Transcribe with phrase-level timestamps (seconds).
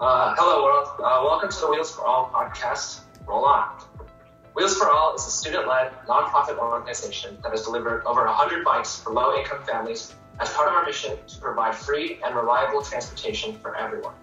[0.00, 0.88] Uh, hello, world.
[0.98, 3.00] Uh, welcome to the Wheels for All podcast.
[3.26, 3.76] Roll on.
[4.54, 8.98] Wheels for All is a student led, nonprofit organization that has delivered over 100 bikes
[8.98, 13.58] for low income families as part of our mission to provide free and reliable transportation
[13.58, 14.14] for everyone.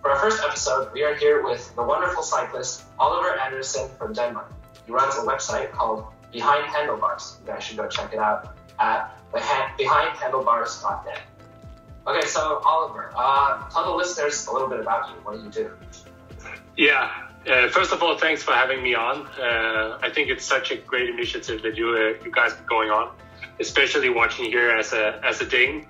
[0.00, 4.52] For our first episode, we are here with the wonderful cyclist Oliver Anderson from Denmark.
[4.84, 7.36] He runs a website called Behind Handlebars.
[7.40, 11.20] You guys should go check it out at behindhandlebars.net.
[12.04, 15.14] Okay, so Oliver, uh, tell the listeners a little bit about you.
[15.22, 15.70] What do you do?
[16.76, 17.10] Yeah.
[17.46, 19.26] Uh, first of all, thanks for having me on.
[19.38, 22.90] Uh, I think it's such a great initiative that you uh, you guys are going
[22.90, 23.14] on,
[23.60, 25.86] especially watching here as a as a Dane,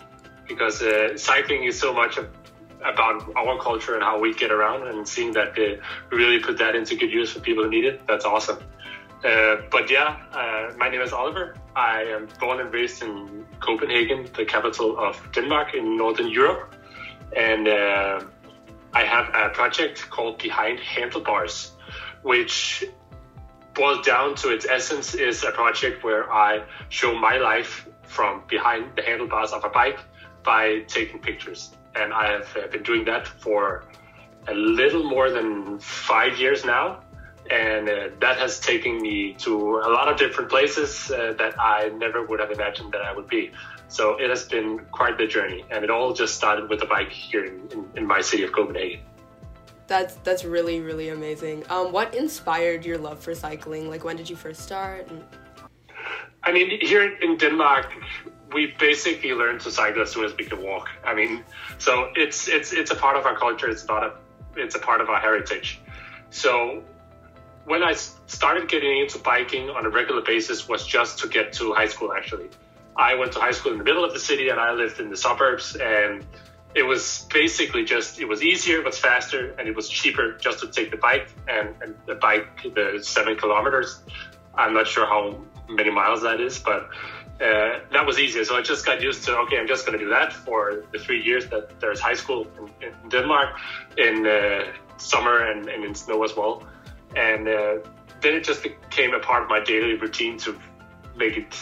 [0.49, 2.19] because uh, cycling is so much
[2.85, 5.77] about our culture and how we get around, and seeing that uh,
[6.11, 8.07] we really put that into good use for people who need it.
[8.07, 8.59] That's awesome.
[9.25, 11.55] Uh, but yeah, uh, my name is Oliver.
[11.77, 16.75] I am born and raised in Copenhagen, the capital of Denmark in Northern Europe.
[17.37, 18.25] And uh,
[18.93, 21.73] I have a project called Behind Handlebars,
[22.23, 22.85] which
[23.75, 28.97] boils down to its essence is a project where I show my life from behind
[28.97, 30.01] the handlebars of a bike
[30.43, 31.71] by taking pictures.
[31.95, 33.85] And I have uh, been doing that for
[34.49, 37.02] a little more than five years now
[37.51, 41.89] and uh, that has taken me to a lot of different places uh, that I
[41.91, 43.51] never would have imagined that I would be.
[43.89, 47.11] So it has been quite the journey, and it all just started with a bike
[47.11, 49.01] here in, in, in my city of Copenhagen.
[49.87, 51.65] That's that's really really amazing.
[51.69, 53.91] Um, what inspired your love for cycling?
[53.91, 55.11] Like when did you first start?
[55.11, 55.23] And...
[56.45, 57.93] I mean, here in Denmark,
[58.55, 60.89] we basically learned to cycle as soon as we could walk.
[61.05, 61.45] I mean,
[61.79, 63.69] so it's it's it's a part of our culture.
[63.69, 64.13] It's not a
[64.57, 65.81] it's a part of our heritage.
[66.31, 66.83] So
[67.65, 71.73] when I started getting into biking on a regular basis was just to get to
[71.73, 72.49] high school actually.
[72.97, 75.11] I went to high school in the middle of the city and I lived in
[75.11, 76.27] the suburbs and
[76.75, 80.61] it was basically just it was easier, it was faster, and it was cheaper just
[80.61, 84.01] to take the bike and, and the bike the seven kilometers.
[84.55, 86.89] I'm not sure how many miles that is, but
[87.41, 88.45] uh, that was easier.
[88.45, 90.99] So I just got used to okay, I'm just going to do that for the
[90.99, 93.51] three years that there's high school in, in Denmark
[93.99, 96.63] in uh, summer and, and in snow as well
[97.17, 97.79] and uh,
[98.21, 100.59] then it just became a part of my daily routine to
[101.17, 101.57] make it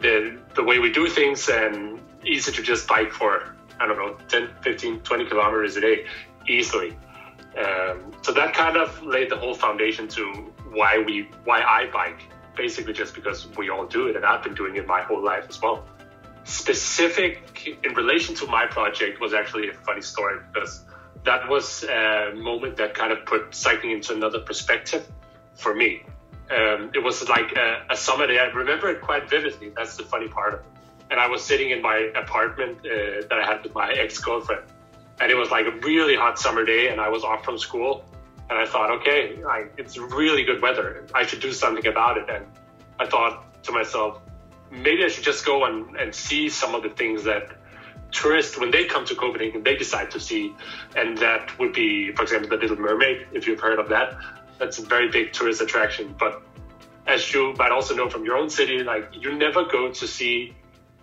[0.00, 4.16] the the way we do things and easy to just bike for I don't know
[4.28, 6.06] 10, 15, 20 kilometers a day
[6.48, 6.96] easily.
[7.58, 10.24] Um, so that kind of laid the whole foundation to
[10.70, 12.20] why we why I bike.
[12.54, 15.44] Basically, just because we all do it, and I've been doing it my whole life
[15.48, 15.84] as well.
[16.44, 20.84] Specific in relation to my project was actually a funny story because
[21.26, 25.06] that was a moment that kind of put cycling into another perspective
[25.54, 26.02] for me.
[26.50, 28.38] Um, it was like a, a, summer day.
[28.38, 29.72] I remember it quite vividly.
[29.76, 30.66] That's the funny part of it.
[31.10, 34.62] And I was sitting in my apartment uh, that I had with my ex girlfriend.
[35.20, 38.04] And it was like a really hot summer day, and I was off from school.
[38.48, 41.04] And I thought, okay, I, it's really good weather.
[41.12, 42.30] I should do something about it.
[42.30, 42.46] And
[43.00, 44.20] I thought to myself,
[44.70, 47.50] maybe I should just go and, and see some of the things that
[48.16, 50.54] tourists, when they come to Copenhagen, they decide to see.
[50.96, 54.16] And that would be, for example, the Little Mermaid, if you've heard of that.
[54.58, 56.14] That's a very big tourist attraction.
[56.18, 56.42] But
[57.06, 60.54] as you might also know from your own city, like you never go to see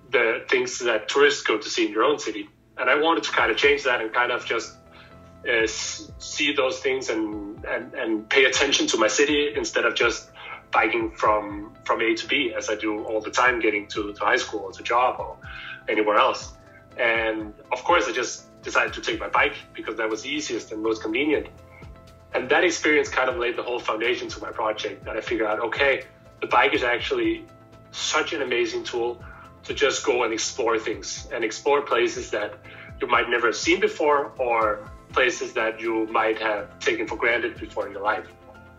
[0.09, 2.49] the things that tourists go to see in your own city.
[2.77, 4.75] And I wanted to kind of change that and kind of just
[5.47, 10.29] uh, see those things and, and, and pay attention to my city instead of just
[10.71, 14.23] biking from from A to B as I do all the time, getting to, to
[14.23, 15.37] high school or to job or
[15.87, 16.53] anywhere else.
[16.97, 20.71] And of course, I just decided to take my bike because that was the easiest
[20.71, 21.47] and most convenient.
[22.33, 25.07] And that experience kind of laid the whole foundation to my project.
[25.07, 26.05] And I figured out, okay,
[26.41, 27.45] the bike is actually
[27.91, 29.23] such an amazing tool
[29.63, 32.55] to just go and explore things and explore places that
[32.99, 37.59] you might never have seen before or places that you might have taken for granted
[37.59, 38.27] before in your life.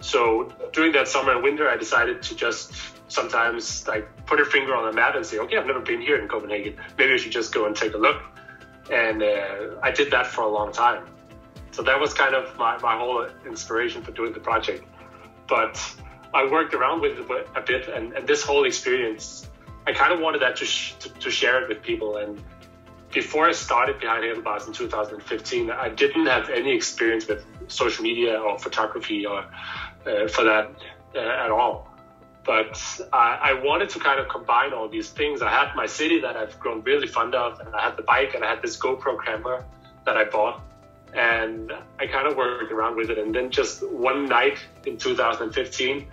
[0.04, 2.74] So during that summer and winter, I decided to just
[3.08, 6.20] sometimes like put a finger on a map and say, okay, I've never been here
[6.20, 6.76] in Copenhagen.
[6.98, 8.20] Maybe I should just go and take a look.
[8.92, 11.06] And uh, I did that for a long time.
[11.70, 14.84] So that was kind of my, my whole inspiration for doing the project.
[15.48, 15.80] But
[16.34, 19.48] I worked around with it a bit, and, and this whole experience,
[19.86, 22.18] I kind of wanted that to, sh- to, to share it with people.
[22.18, 22.42] And
[23.14, 28.38] before I started Behind Handlebars in 2015, I didn't have any experience with social media
[28.38, 29.46] or photography or
[30.06, 30.70] uh, for that
[31.14, 31.88] uh, at all.
[32.44, 32.78] But
[33.12, 35.40] I, I, wanted to kind of combine all these things.
[35.40, 38.34] I had my city that I've grown really fond of, and I had the bike,
[38.34, 39.64] and I had this GoPro camera
[40.04, 40.60] that I bought,
[41.14, 43.16] and I kind of worked around with it.
[43.16, 46.06] And then just one night in 2015,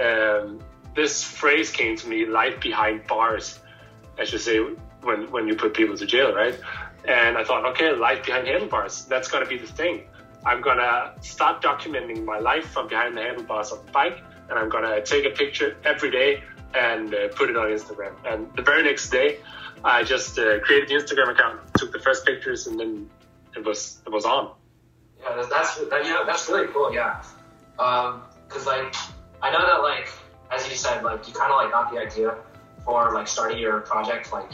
[0.00, 0.60] um,
[0.94, 3.58] this phrase came to me: "Life behind bars,"
[4.18, 4.60] I should say
[5.02, 6.58] when when you put people to jail, right?
[7.04, 10.04] And I thought, okay, life behind handlebars, that's going to be the thing.
[10.44, 14.70] I'm to start documenting my life from behind the handlebars of the bike, and I'm
[14.84, 16.42] to take a picture every day
[16.74, 18.14] and uh, put it on Instagram.
[18.24, 19.38] And the very next day,
[19.84, 23.10] I just uh, created the Instagram account, took the first pictures, and then
[23.56, 24.54] it was it was on.
[25.20, 26.92] Yeah, that's that, yeah, that's really cool.
[26.92, 27.22] Yeah,
[27.76, 28.94] because um, like
[29.42, 30.12] I know that like
[30.50, 32.36] as you said, like you kind of like got the idea
[32.84, 34.50] for like starting your project like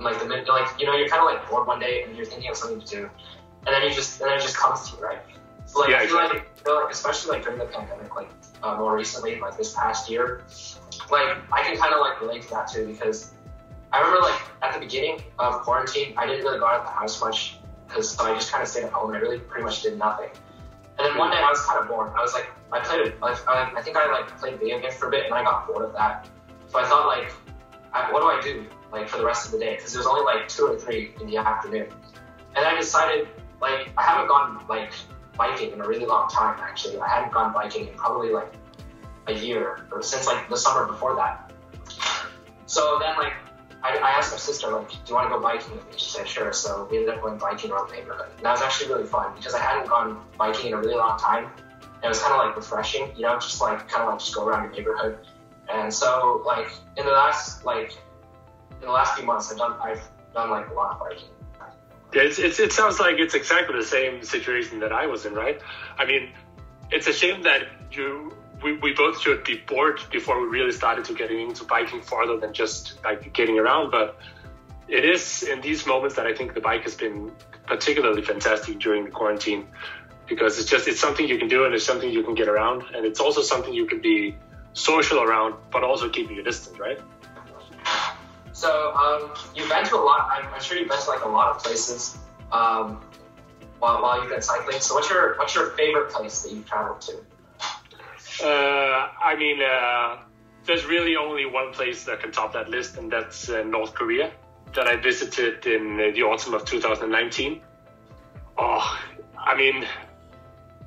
[0.00, 2.50] like the like you know you're kind of like bored one day and you're thinking
[2.50, 3.10] of something to do,
[3.66, 5.18] and then you just and then it just comes to you, right?
[5.66, 6.40] So like yeah, I feel exactly.
[6.64, 8.28] like, like especially like during the pandemic, like
[8.62, 10.42] uh, more recently, like this past year,
[11.10, 13.32] like I can kind of like relate to that too because
[13.92, 16.92] I remember like at the beginning of quarantine, I didn't really go out of the
[16.92, 19.64] house much because so I just kind of stayed at home and I really pretty
[19.64, 20.30] much did nothing.
[20.98, 22.12] And then one day I was kind of bored.
[22.16, 25.10] I was like, I played I, I think I like played video games for a
[25.10, 26.28] bit and I got bored of that.
[26.68, 27.32] So I thought like,
[27.92, 29.76] I, what do I do like for the rest of the day?
[29.76, 31.88] Because it was only like two or three in the afternoon.
[32.56, 33.28] And I decided
[33.60, 34.92] like I haven't gone like
[35.36, 36.98] biking in a really long time actually.
[36.98, 38.52] I hadn't gone biking in probably like
[39.26, 41.52] a year or since like the summer before that.
[42.66, 43.32] So then like
[43.82, 45.92] I, I asked my sister like, do you want to go biking with me?
[45.96, 46.52] She said sure.
[46.52, 48.28] So we ended up going biking around the neighborhood.
[48.36, 51.18] And that was actually really fun because I hadn't gone biking in a really long
[51.18, 51.50] time.
[52.02, 54.46] It was kind of like refreshing, you know, just like kind of like just go
[54.46, 55.18] around your neighborhood.
[55.72, 57.92] And so like in the last like
[58.80, 60.02] in the last few months, I've done I've
[60.34, 61.28] done like a lot of biking.
[62.12, 65.60] It's, it's, it sounds like it's exactly the same situation that I was in, right?
[65.98, 66.30] I mean,
[66.90, 68.32] it's a shame that you
[68.62, 72.38] we, we both should be bored before we really started to getting into biking farther
[72.38, 73.90] than just like getting around.
[73.90, 74.18] But
[74.88, 77.32] it is in these moments that I think the bike has been
[77.66, 79.66] particularly fantastic during the quarantine
[80.26, 82.82] because it's just it's something you can do and it's something you can get around
[82.94, 84.36] and it's also something you can be
[84.72, 87.00] social around but also keeping your distance, right?
[88.56, 90.30] So um, you've been to a lot.
[90.32, 92.16] I'm, I'm, sure you've been to like a lot of places
[92.50, 93.02] um,
[93.80, 94.80] while, while you've been cycling.
[94.80, 97.18] So what's your what's your favorite place that you've traveled to?
[98.42, 100.22] Uh, I mean, uh,
[100.64, 104.32] there's really only one place that can top that list, and that's uh, North Korea
[104.74, 107.60] that I visited in uh, the autumn of 2019.
[108.56, 108.98] Oh,
[109.36, 109.86] I mean,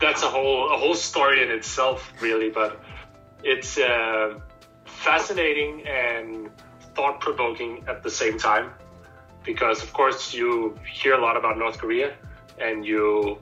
[0.01, 2.49] that's a whole a whole story in itself, really.
[2.49, 2.81] But
[3.43, 4.39] it's uh,
[4.85, 6.49] fascinating and
[6.99, 8.65] thought provoking at the same time,
[9.45, 12.09] because of course you hear a lot about North Korea,
[12.59, 13.37] and you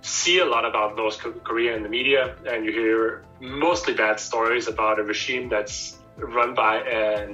[0.00, 1.18] see a lot about North
[1.48, 6.52] Korea in the media, and you hear mostly bad stories about a regime that's run
[6.54, 7.28] by a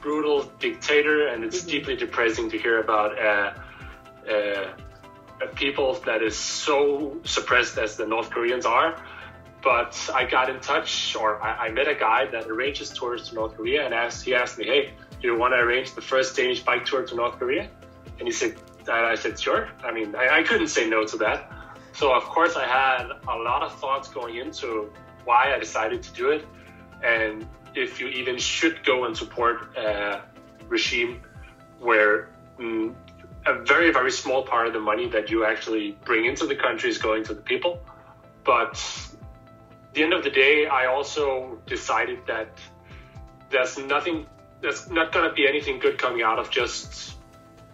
[0.00, 1.74] brutal dictator, and it's mm-hmm.
[1.74, 3.62] deeply depressing to hear about a,
[4.34, 4.74] a,
[5.44, 8.90] a, people that is so suppressed as the North Koreans are.
[9.62, 13.34] But I got in touch, or I, I met a guy that arranges tours to
[13.34, 16.36] North Korea, and asked, he asked me, "Hey, do you want to arrange the first
[16.36, 17.68] Danish bike tour to North Korea?"
[18.18, 21.16] And he said, and I said, "Sure." I mean, I, I couldn't say no to
[21.18, 21.50] that.
[21.92, 24.92] So of course I had a lot of thoughts going into
[25.24, 26.46] why I decided to do it,
[27.02, 30.22] and if you even should go and support a
[30.68, 31.22] regime
[31.80, 32.94] where mm,
[33.46, 36.88] a very very small part of the money that you actually bring into the country
[36.90, 37.80] is going to the people,
[38.44, 38.74] but
[39.98, 42.48] the end of the day, I also decided that
[43.50, 44.26] there's nothing,
[44.60, 47.14] there's not going to be anything good coming out of just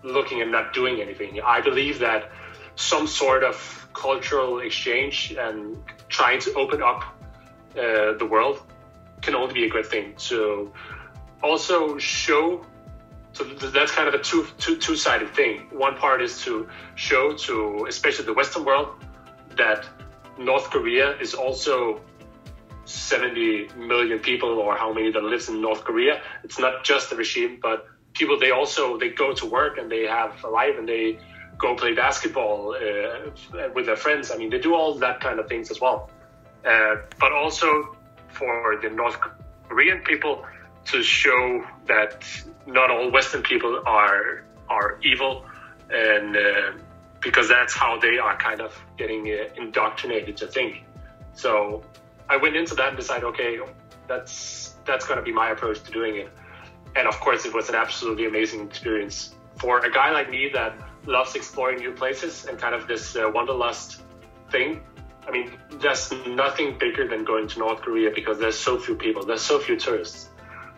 [0.03, 1.41] looking and not doing anything.
[1.41, 2.31] I believe that
[2.77, 7.03] some sort of cultural exchange and trying to open up
[7.77, 8.61] uh, the world
[9.23, 10.15] can only be a good thing.
[10.17, 10.73] So
[11.43, 12.65] also show.
[13.33, 15.67] So that's kind of a two, two, two-sided thing.
[15.73, 18.89] One part is to show to especially the Western world
[19.57, 19.87] that
[20.39, 22.01] North Korea is also
[22.85, 26.21] 70 million people or how many that lives in North Korea.
[26.43, 30.05] It's not just the regime, but people they also they go to work and they
[30.05, 31.19] have a life and they
[31.59, 34.31] go play basketball uh, with their friends.
[34.31, 36.11] I mean, they do all that kind of things as well.
[36.65, 37.97] Uh, but also
[38.29, 39.19] for the North
[39.69, 40.45] Korean people
[40.87, 42.25] to show that
[42.67, 45.45] not all Western people are are evil,
[45.91, 46.73] and uh,
[47.21, 50.85] because that's how they are kind of getting uh, indoctrinated to think.
[51.35, 51.83] So
[52.29, 53.59] I went into that and decided, okay,
[54.09, 56.29] that's that's going to be my approach to doing it.
[56.97, 60.75] And of course, it was an absolutely amazing experience for a guy like me that
[61.07, 64.03] loves exploring new places and kind of this uh, wanderlust
[64.51, 64.83] thing.
[65.27, 69.25] I mean, there's nothing bigger than going to North Korea because there's so few people,
[69.25, 70.29] there's so few tourists.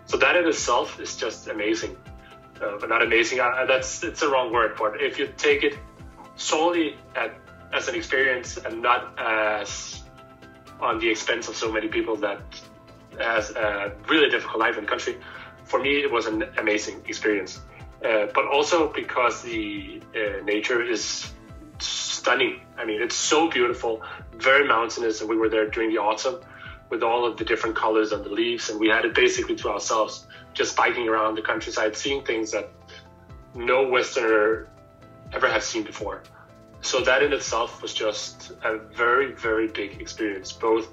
[0.07, 1.97] So that in itself is just amazing.
[2.61, 3.41] Uh, but not amazing.
[3.41, 4.76] Uh, that's it's the wrong word.
[4.79, 5.75] But if you take it
[6.37, 7.35] solely at,
[7.73, 10.03] as an experience and not as
[10.80, 12.40] on the expense of so many people that
[13.18, 15.16] has a really difficult life in the country,
[15.64, 17.61] for me it was an amazing experience.
[18.04, 21.33] uh, but also because the uh, nature is
[21.78, 22.61] stunning.
[22.76, 24.02] I mean, it's so beautiful,
[24.35, 26.40] very mountainous, and we were there during the autumn
[26.90, 29.71] with all of the different colors on the leaves, and we had it basically to
[29.71, 32.71] ourselves, just biking around the countryside, seeing things that
[33.54, 34.68] no Westerner
[35.33, 36.23] ever has seen before.
[36.87, 40.87] So that in itself was just a very, very big experience, both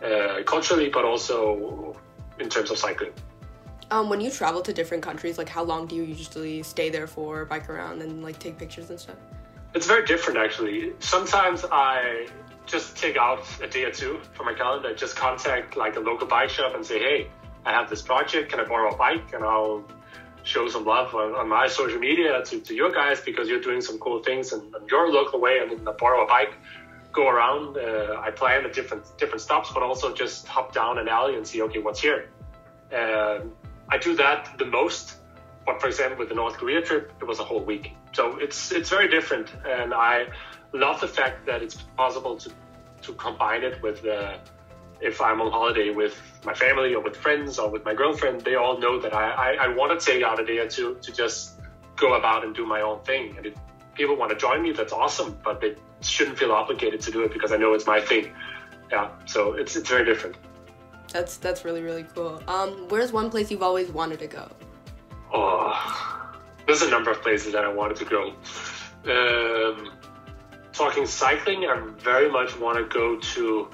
[0.00, 1.96] uh, culturally, but also
[2.38, 3.10] in terms of cycling.
[3.90, 7.08] Um, when you travel to different countries, like how long do you usually stay there
[7.08, 9.16] for, bike around, and like take pictures and stuff?
[9.74, 10.92] It's very different actually.
[11.00, 12.28] Sometimes I
[12.66, 16.28] just take out a day or two from my calendar, just contact like a local
[16.28, 17.28] bike shop and say, hey,
[17.66, 19.32] I have this project, can I borrow a bike?
[19.32, 19.84] And I'll
[20.48, 23.82] show some love on, on my social media to, to you guys because you're doing
[23.82, 25.58] some cool things in, in your local way.
[25.60, 26.54] and mean, I borrow a bike,
[27.12, 27.76] go around.
[27.76, 31.46] Uh, I plan at different different stops, but also just hop down an alley and
[31.46, 32.30] see, okay, what's here.
[33.00, 33.40] Uh,
[33.94, 35.16] I do that the most.
[35.66, 37.92] But for example, with the North Korea trip, it was a whole week.
[38.12, 40.14] So it's it's very different, and I
[40.72, 42.50] love the fact that it's possible to
[43.02, 44.38] to combine it with uh,
[45.00, 48.56] if I'm on holiday with my family or with friends or with my girlfriend, they
[48.56, 51.12] all know that I, I, I want to take out a day or two to
[51.12, 51.60] just
[51.96, 53.36] go about and do my own thing.
[53.36, 53.54] And if
[53.94, 57.32] people want to join me, that's awesome, but they shouldn't feel obligated to do it
[57.32, 58.32] because I know it's my thing.
[58.90, 60.36] Yeah, so it's it's very different.
[61.12, 62.42] That's that's really really cool.
[62.48, 64.48] Um, where's one place you've always wanted to go?
[65.32, 65.74] Oh,
[66.66, 68.32] there's a number of places that I wanted to go.
[69.04, 69.92] Um,
[70.72, 73.68] talking cycling, I very much want to go to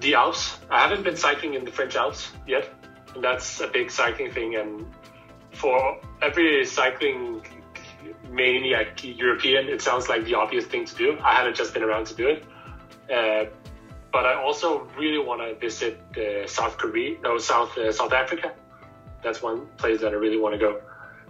[0.00, 0.58] the Alps.
[0.70, 2.68] I haven't been cycling in the French Alps yet,
[3.14, 4.56] and that's a big cycling thing.
[4.56, 4.86] And
[5.52, 7.44] for every cycling
[8.30, 11.18] maniac European, it sounds like the obvious thing to do.
[11.22, 12.44] I haven't just been around to do it.
[13.10, 13.50] Uh,
[14.12, 18.52] but I also really want to visit uh, South Korea, no, South uh, South Africa.
[19.22, 20.80] That's one place that I really want to go.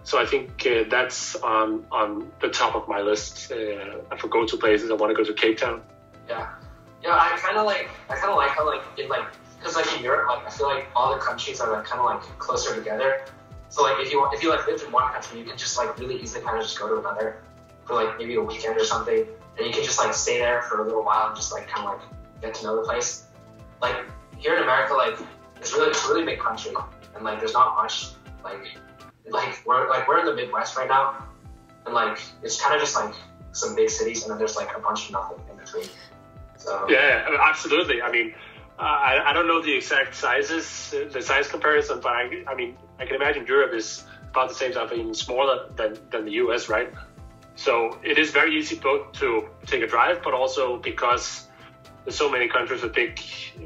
[0.03, 4.45] So I think uh, that's on on the top of my list uh, for go
[4.45, 4.89] to places.
[4.89, 5.81] I want to go to Cape Town.
[6.29, 6.53] Yeah,
[7.03, 7.13] yeah.
[7.13, 9.25] I kind of like I kind of like how like in like
[9.57, 12.05] because like in Europe, like I feel like all the countries are like kind of
[12.05, 13.25] like closer together.
[13.69, 15.97] So like if you if you like lived in one country, you can just like
[15.99, 17.43] really easily kind of just go to another
[17.85, 19.25] for like maybe a weekend or something,
[19.57, 21.87] and you can just like stay there for a little while and just like kind
[21.87, 23.25] of like get to know the place.
[23.81, 23.95] Like
[24.37, 25.17] here in America, like
[25.57, 26.73] it's really it's a really big country,
[27.15, 28.11] and like there's not much
[28.43, 28.77] like
[29.29, 31.25] like we're like we're in the Midwest right now,
[31.85, 33.13] and like it's kind of just like
[33.51, 35.87] some big cities, and then there's like a bunch of nothing in between.
[36.57, 38.01] So yeah, absolutely.
[38.01, 38.33] I mean,
[38.79, 43.05] I, I don't know the exact sizes, the size comparison, but I, I mean, I
[43.05, 46.91] can imagine Europe is about the same size, even smaller than, than the US, right?
[47.55, 51.47] So it is very easy both to take a drive, but also because
[52.03, 53.19] there's so many countries with big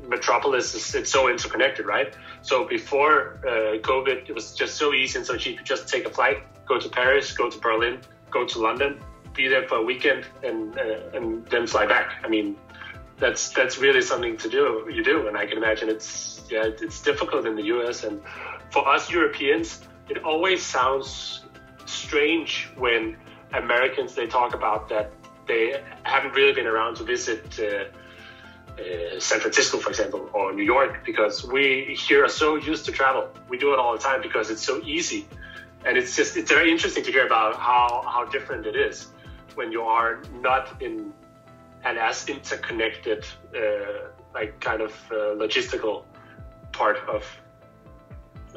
[0.07, 2.15] metropolises, it's so interconnected, right?
[2.41, 5.57] So before uh, COVID, it was just so easy and so cheap.
[5.57, 8.99] to just take a flight, go to Paris, go to Berlin, go to London,
[9.33, 12.15] be there for a weekend, and uh, and then fly back.
[12.23, 12.55] I mean,
[13.21, 14.89] that's that's really something to do.
[14.91, 18.03] You do, and I can imagine it's yeah, it's difficult in the U.S.
[18.03, 18.21] and
[18.71, 21.45] for us Europeans, it always sounds
[21.85, 23.15] strange when
[23.53, 25.11] Americans they talk about that
[25.47, 27.43] they haven't really been around to visit.
[27.59, 27.85] Uh,
[28.71, 32.91] uh, San Francisco, for example, or New York, because we here are so used to
[32.91, 33.27] travel.
[33.49, 35.27] We do it all the time because it's so easy,
[35.85, 39.07] and it's just it's very interesting to hear about how how different it is
[39.55, 41.13] when you are not in
[41.83, 46.03] an as interconnected, uh, like kind of uh, logistical
[46.71, 47.23] part of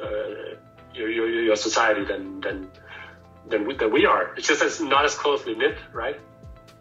[0.01, 0.55] uh,
[0.93, 2.69] your, your, your society than than
[3.47, 4.33] than we, than we are.
[4.37, 6.19] It's just as not as closely knit, right?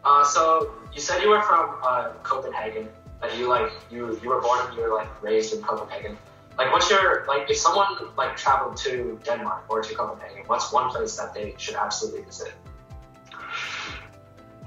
[0.05, 2.89] Uh, so you said you were from uh, Copenhagen
[3.23, 6.17] and you like you you were born and you were like raised in Copenhagen.
[6.57, 10.91] Like, what's your like if someone like traveled to Denmark or to Copenhagen, what's one
[10.91, 12.53] place that they should absolutely visit?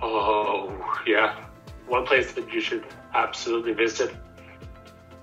[0.01, 0.75] Oh
[1.07, 1.46] yeah,
[1.87, 4.13] one place that you should absolutely visit.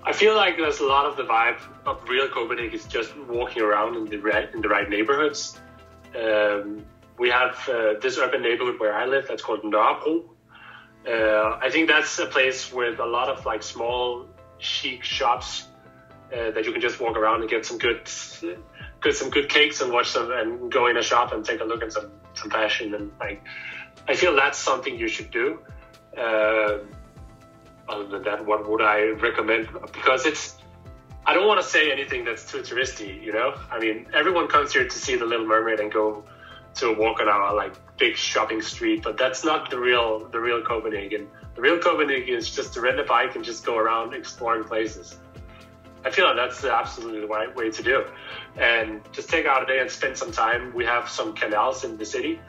[0.03, 3.61] I feel like there's a lot of the vibe of real Copenhagen is just walking
[3.61, 5.59] around in the right in the right neighborhoods.
[6.15, 6.85] Um,
[7.17, 10.25] we have uh, this urban neighborhood where I live that's called Nørrebro,
[11.07, 14.25] uh, I think that's a place with a lot of like small
[14.57, 15.67] chic shops
[16.33, 18.09] uh, that you can just walk around and get some good,
[19.01, 21.63] good some good cakes and watch some and go in a shop and take a
[21.63, 23.43] look at some some fashion and like
[24.07, 25.59] I feel that's something you should do.
[26.17, 26.79] Uh,
[27.87, 29.69] other than that, what would I recommend?
[29.93, 30.55] Because it's
[31.27, 33.55] I don't want to say anything that's too touristy, you know.
[33.71, 36.23] I mean, everyone comes here to see the Little Mermaid and go
[36.75, 40.61] to walk on our like big shopping street, but that's not the real the real
[40.61, 41.27] Copenhagen.
[41.55, 45.17] The real Copenhagen is just to rent a bike and just go around exploring places.
[46.03, 48.05] I feel like that's absolutely the right way to do.
[48.57, 50.71] And just take out a day and spend some time.
[50.75, 52.39] We have some canals in the city,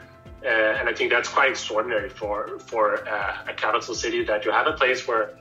[0.47, 4.51] uh, and I think that's quite extraordinary for for uh, a capital city that you
[4.51, 5.37] have a place where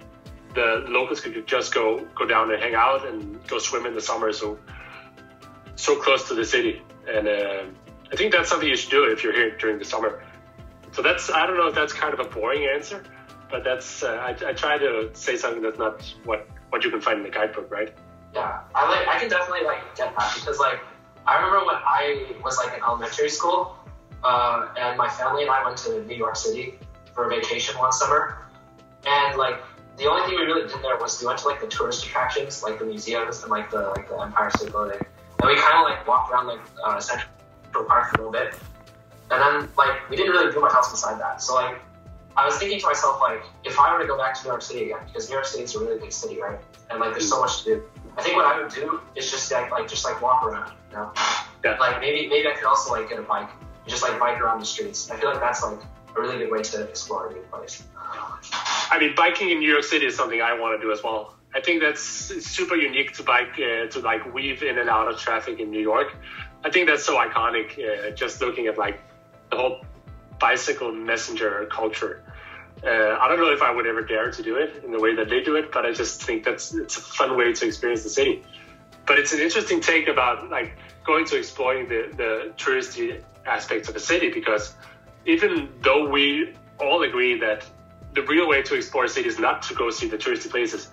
[0.54, 4.00] the locals could just go go down and hang out and go swim in the
[4.00, 4.32] summer.
[4.32, 4.58] So
[5.76, 7.64] so close to the city, and uh,
[8.12, 10.25] I think that's something you should do if you're here during the summer.
[10.92, 13.04] So that's I don't know if that's kind of a boring answer,
[13.50, 17.00] but that's uh, I, I try to say something that's not what what you can
[17.00, 17.92] find in the guidebook, right?
[18.34, 20.80] Yeah, I like I can definitely like get that because like
[21.26, 23.75] I remember when I was like in elementary school,
[24.25, 26.78] uh, and my family and I went to New York City
[27.14, 28.46] for a vacation one summer,
[29.06, 29.61] and like
[29.96, 32.62] the only thing we really did there was we went to like the tourist attractions,
[32.62, 35.00] like the museums and like the like the Empire State Building,
[35.40, 38.54] and we kind of like walked around like uh, Central Park for a little bit,
[39.30, 41.42] and then like we didn't really do much else beside that.
[41.42, 41.80] So like
[42.37, 44.62] I was thinking to myself like if I were to go back to New York
[44.62, 46.58] City again, because New York City is a really big city, right?
[46.90, 47.82] And like there's so much to do.
[48.18, 50.96] I think what I would do is just like, like just like walk around, you
[50.96, 51.12] know.
[51.64, 51.78] Yeah.
[51.78, 53.50] Like maybe maybe I could also like get a bike,
[53.87, 55.11] just like bike around the streets.
[55.11, 55.78] I feel like that's like
[56.16, 57.83] a really good way to explore a new place.
[58.90, 61.35] I mean, biking in New York City is something I want to do as well.
[61.55, 65.19] I think that's super unique to bike uh, to like weave in and out of
[65.19, 66.14] traffic in New York.
[66.64, 67.78] I think that's so iconic.
[67.78, 69.00] Uh, just looking at like
[69.50, 69.85] the whole
[70.38, 72.23] bicycle messenger culture.
[72.85, 75.14] Uh, I don't know if I would ever dare to do it in the way
[75.14, 78.02] that they do it, but I just think that's it's a fun way to experience
[78.02, 78.43] the city.
[79.07, 83.96] But it's an interesting take about like going to exploring the the touristy aspects of
[83.96, 84.74] a city because
[85.24, 87.66] even though we all agree that
[88.12, 90.90] the real way to explore a city is not to go see the touristy places,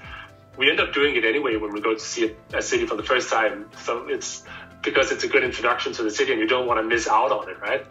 [0.58, 2.96] we end up doing it anyway when we go to see a, a city for
[2.96, 3.70] the first time.
[3.78, 4.44] So it's
[4.82, 7.32] because it's a good introduction to the city and you don't want to miss out
[7.32, 7.86] on it, right?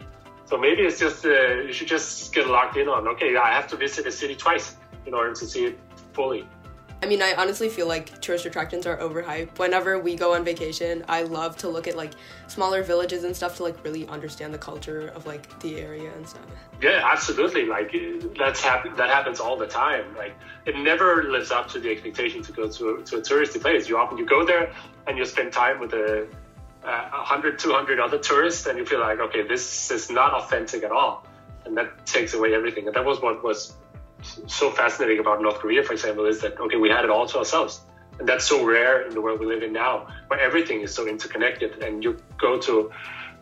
[0.45, 3.67] So maybe it's just uh, you should just get locked in on okay, I have
[3.67, 5.79] to visit a city twice in order to see it
[6.13, 6.47] fully.
[7.03, 9.59] I mean, I honestly feel like tourist attractions are overhyped.
[9.59, 12.13] Whenever we go on vacation, I love to look at like
[12.47, 16.25] smaller villages and stuff to like really understand the culture of like the area and
[16.25, 16.45] stuff.
[16.81, 17.65] Yeah, absolutely.
[17.65, 17.93] Like
[18.39, 20.15] that's happen that happens all the time.
[20.15, 20.33] Like
[20.65, 23.89] it never lives up to the expectation to go to a, to a touristy place.
[23.89, 24.71] You often you go there
[25.05, 26.25] and you spend time with a,
[26.85, 30.91] a 100, 200 other tourists, and you feel like okay, this is not authentic at
[30.93, 31.27] all,
[31.65, 32.87] and that takes away everything.
[32.87, 33.73] And that was what was
[34.47, 37.37] so fascinating about North Korea, for example, is that okay, we had it all to
[37.39, 37.81] ourselves,
[38.19, 41.07] and that's so rare in the world we live in now, where everything is so
[41.07, 42.91] interconnected, and you go to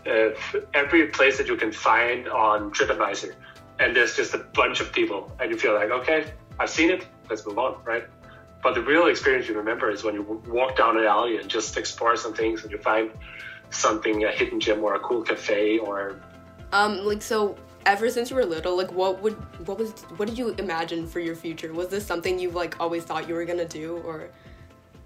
[0.07, 0.29] uh,
[0.73, 3.33] every place that you can find on TripAdvisor,
[3.79, 6.25] and there's just a bunch of people, and you feel like okay,
[6.59, 8.05] I've seen it, let's move on, right?
[8.63, 11.77] But the real experience you remember is when you walk down an alley and just
[11.77, 13.11] explore some things, and you find
[13.71, 16.19] something a hidden gem or a cool cafe or
[16.73, 19.33] um like so ever since you were little, like what would
[19.67, 21.73] what was what did you imagine for your future?
[21.73, 24.29] Was this something you like always thought you were gonna do, or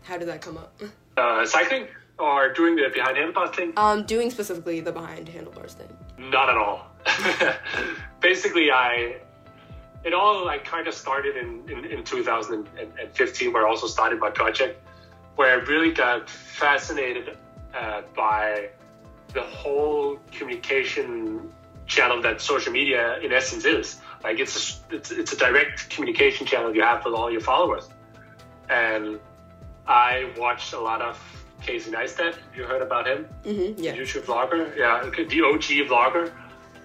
[0.03, 0.81] how did that come up?
[1.17, 3.73] Uh, cycling or doing the behind handlebars thing?
[3.77, 5.89] Um, doing specifically the behind handlebars thing.
[6.17, 6.87] Not at all.
[8.21, 9.17] Basically, I
[10.03, 14.29] it all like kind of started in, in, in 2015, where I also started my
[14.29, 14.79] project,
[15.35, 17.37] where I really got fascinated
[17.73, 18.69] uh, by
[19.33, 21.51] the whole communication
[21.87, 23.99] channel that social media in essence is.
[24.23, 27.89] Like it's a, it's, it's a direct communication channel you have with all your followers.
[28.69, 29.19] And
[29.87, 31.19] I watched a lot of
[31.61, 32.35] Casey Neistat.
[32.55, 33.27] You heard about him?
[33.43, 33.95] Mm-hmm, yeah.
[33.95, 34.75] YouTube vlogger.
[34.75, 36.33] Yeah, the OG vlogger.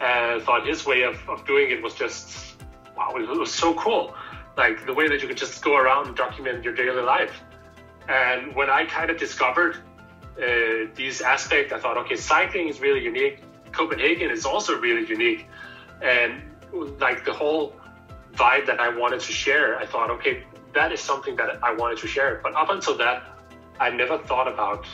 [0.01, 2.57] And thought his way of, of doing it was just,
[2.97, 4.15] wow, it was so cool.
[4.57, 7.43] Like the way that you could just go around and document your daily life.
[8.09, 9.77] And when I kind of discovered
[10.37, 15.47] uh, these aspects, I thought, okay, cycling is really unique Copenhagen is also really unique.
[16.03, 16.43] And
[17.01, 17.75] like the whole
[18.35, 21.99] vibe that I wanted to share, I thought, okay, that is something that I wanted
[21.99, 22.41] to share.
[22.43, 23.25] But up until that,
[23.79, 24.87] I never thought about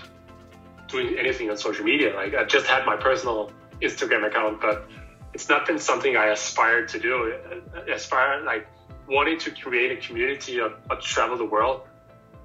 [0.88, 2.14] doing anything on social media.
[2.14, 3.50] Like I just had my personal
[3.82, 4.88] Instagram account, but
[5.34, 7.34] it's not been something I aspired to do.
[7.74, 8.66] I aspire like
[9.08, 11.82] wanting to create a community or, or travel the world.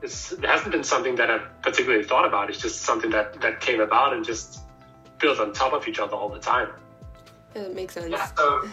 [0.01, 2.49] It's, it hasn't been something that I've particularly thought about.
[2.49, 4.61] It's just something that, that came about and just
[5.21, 6.69] built on top of each other all the time.
[7.55, 8.09] Yeah, that makes sense.
[8.09, 8.25] Yeah.
[8.35, 8.67] So,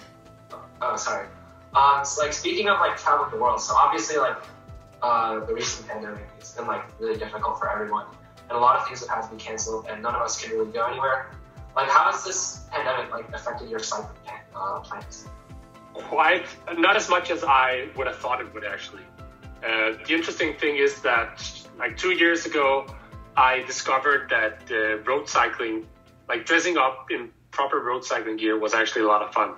[0.83, 1.27] oh, sorry.
[1.75, 4.39] Um, so like speaking of like traveling the world, so obviously like
[5.03, 8.07] uh, the recent pandemic, it's been like really difficult for everyone,
[8.49, 10.57] and a lot of things have had to be canceled, and none of us can
[10.57, 11.31] really go anywhere.
[11.77, 14.17] Like, how has this pandemic like affected your cycling
[14.57, 15.29] uh, plans?
[15.93, 19.03] Quite, not as much as I would have thought it would actually.
[19.63, 21.43] Uh, the interesting thing is that
[21.79, 22.87] like two years ago,
[23.37, 25.87] I discovered that uh, road cycling
[26.29, 29.55] like dressing up in proper road cycling gear was actually a lot of fun.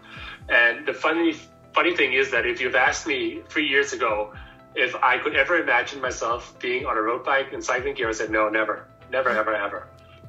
[0.48, 1.34] And the funny
[1.74, 4.32] funny thing is that if you've asked me three years ago,
[4.74, 8.12] if I could ever imagine myself being on a road bike and cycling gear, I
[8.12, 9.88] said no, never, never, ever, ever.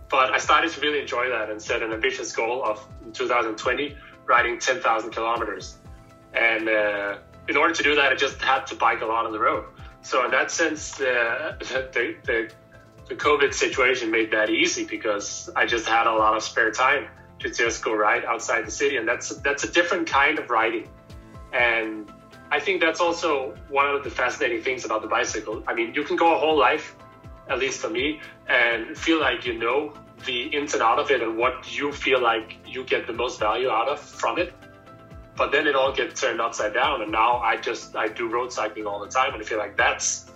[0.10, 4.60] But I started to really enjoy that and set an ambitious goal of 2020 riding
[4.60, 5.78] 10,000 kilometers.
[6.34, 9.32] And uh, in order to do that, I just had to bike a lot on
[9.32, 9.66] the road.
[10.02, 12.52] So in that sense, uh, the, the,
[13.12, 17.10] the COVID situation made that easy because I just had a lot of spare time
[17.40, 20.88] to just go ride outside the city, and that's that's a different kind of riding.
[21.52, 22.10] And
[22.52, 25.62] I think that's also one of the fascinating things about the bicycle.
[25.68, 26.96] I mean, you can go a whole life,
[27.50, 29.94] at least for me, and feel like you know
[30.26, 33.42] the ins and out of it and what you feel like you get the most
[33.42, 34.54] value out of from it.
[35.36, 38.54] But then it all gets turned upside down, and now I just I do road
[38.54, 40.31] cycling all the time, and I feel like that's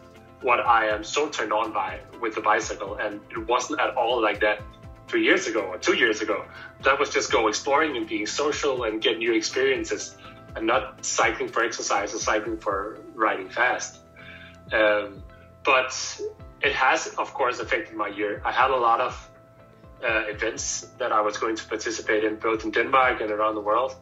[0.45, 4.21] what I am so turned on by with the bicycle, and it wasn't at all
[4.21, 4.61] like that
[5.07, 6.45] three years ago or two years ago.
[6.83, 10.15] That was just go exploring and being social and get new experiences
[10.55, 13.97] and not cycling for exercise or cycling for riding fast.
[14.71, 15.23] Um,
[15.63, 15.91] but
[16.61, 18.41] it has, of course, affected my year.
[18.45, 19.13] I had a lot of
[20.03, 23.61] uh, events that I was going to participate in, both in Denmark and around the
[23.61, 23.95] world.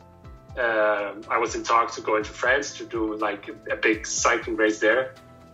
[0.58, 4.58] Um, I was in talks to go into France to do like a big cycling
[4.58, 5.14] race there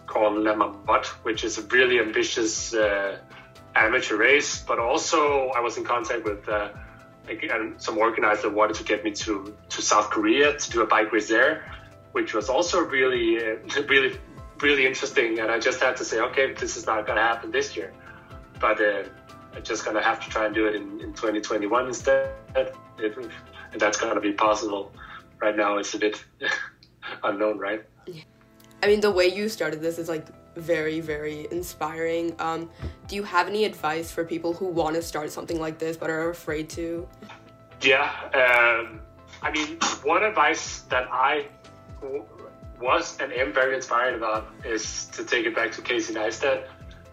[0.09, 3.17] called La Marmotte, which is a really ambitious uh,
[3.75, 4.61] amateur race.
[4.67, 6.69] But also, I was in contact with uh,
[7.29, 11.11] and some organizer wanted to get me to, to South Korea to do a bike
[11.11, 11.71] race there,
[12.11, 14.17] which was also really, uh, really,
[14.61, 15.39] really interesting.
[15.39, 17.93] And I just had to say, okay, this is not going to happen this year,
[18.59, 19.03] but uh,
[19.55, 22.31] I'm just going to have to try and do it in, in 2021 instead.
[22.55, 23.17] If,
[23.71, 24.91] and that's going to be possible.
[25.39, 26.23] Right now, it's a bit
[27.23, 27.83] unknown, right?
[28.81, 32.35] I mean, the way you started this is like very, very inspiring.
[32.39, 32.69] Um,
[33.07, 36.09] do you have any advice for people who want to start something like this but
[36.09, 37.07] are afraid to?
[37.81, 39.01] Yeah, um,
[39.41, 41.47] I mean, one advice that I
[42.01, 42.25] w-
[42.81, 46.67] was and am very inspired about is to take it back to Casey Neistat.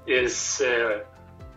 [0.06, 1.00] Is uh,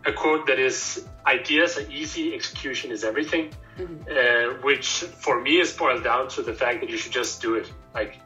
[0.06, 4.02] a quote that is ideas are easy, execution is everything, mm-hmm.
[4.10, 4.88] uh, which
[5.26, 7.72] for me is boiled down to the fact that you should just do it.
[7.94, 8.20] Like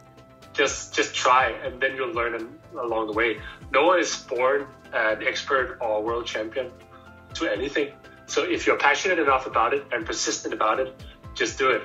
[0.54, 3.39] just just try and then you'll learn along the way.
[3.72, 6.72] No one is born an expert or world champion
[7.36, 7.92] to anything.
[8.28, 10.96] So if you're passionate enough about it and persistent about it
[11.34, 11.82] just do it.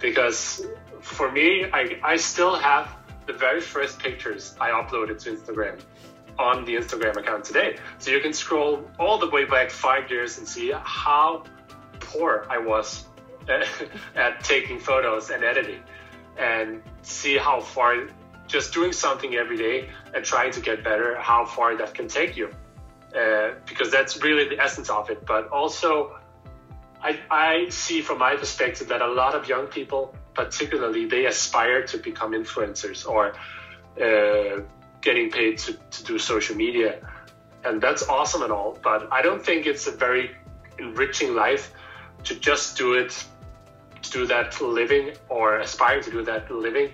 [0.00, 0.66] Because
[1.00, 2.88] for me i, I still have
[3.26, 5.80] the very first pictures i uploaded to instagram
[6.38, 7.78] on the instagram account today.
[7.98, 11.44] So you can scroll all the way back five years and see how
[12.00, 13.04] poor i was
[14.14, 15.82] at taking photos and editing
[16.38, 18.08] and see how far
[18.46, 22.36] just doing something every day and trying to get better, how far that can take
[22.36, 22.50] you.
[23.16, 25.26] Uh, because that's really the essence of it.
[25.26, 26.18] But also,
[27.02, 31.82] I, I see from my perspective that a lot of young people, particularly, they aspire
[31.86, 33.34] to become influencers or
[34.00, 34.62] uh,
[35.00, 37.00] getting paid to, to do social media.
[37.64, 40.30] And that's awesome and all, but I don't think it's a very
[40.78, 41.72] enriching life
[42.24, 43.24] to just do it
[44.02, 46.90] to do that living or aspire to do that living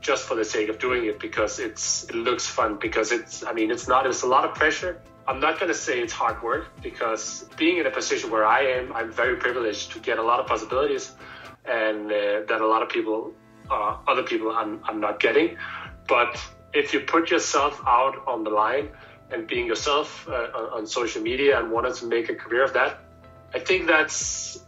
[0.00, 3.52] just for the sake of doing it because it's it looks fun because it's I
[3.52, 5.00] mean it's not it's a lot of pressure.
[5.26, 8.60] I'm not going to say it's hard work because being in a position where I
[8.76, 11.12] am, I'm very privileged to get a lot of possibilities
[11.64, 13.32] and uh, that a lot of people,
[13.70, 15.56] uh, other people, I'm, I'm not getting.
[16.06, 16.38] But
[16.74, 18.90] if you put yourself out on the line
[19.30, 22.98] and being yourself uh, on social media and wanted to make a career of that,
[23.54, 24.63] I think that's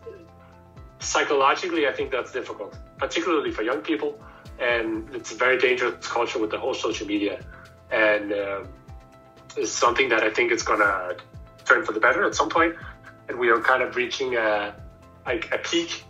[0.99, 4.19] psychologically, I think that's difficult, particularly for young people.
[4.59, 7.45] And it's a very dangerous culture with the whole social media.
[7.91, 8.65] And uh,
[9.57, 11.17] it's something that I think is going to
[11.65, 12.75] turn for the better at some point.
[13.29, 14.75] And we are kind of reaching a,
[15.27, 16.05] like a peak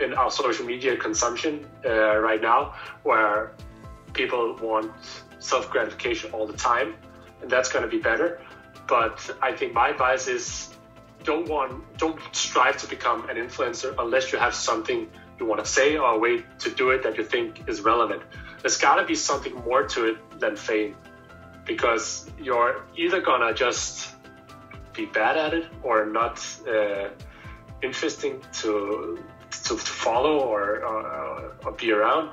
[0.00, 3.52] in our social media consumption uh, right now, where
[4.12, 4.92] people want
[5.38, 6.94] self gratification all the time,
[7.40, 8.40] and that's going to be better.
[8.86, 10.75] But I think my advice is
[11.26, 15.70] don't want don't strive to become an influencer unless you have something you want to
[15.70, 18.22] say or a way to do it that you think is relevant.
[18.62, 20.96] There's got to be something more to it than fame
[21.66, 24.14] because you're either gonna just
[24.94, 26.34] be bad at it or not
[26.66, 27.08] uh,
[27.82, 29.18] interesting to,
[29.50, 32.30] to, to follow or, or, or be around.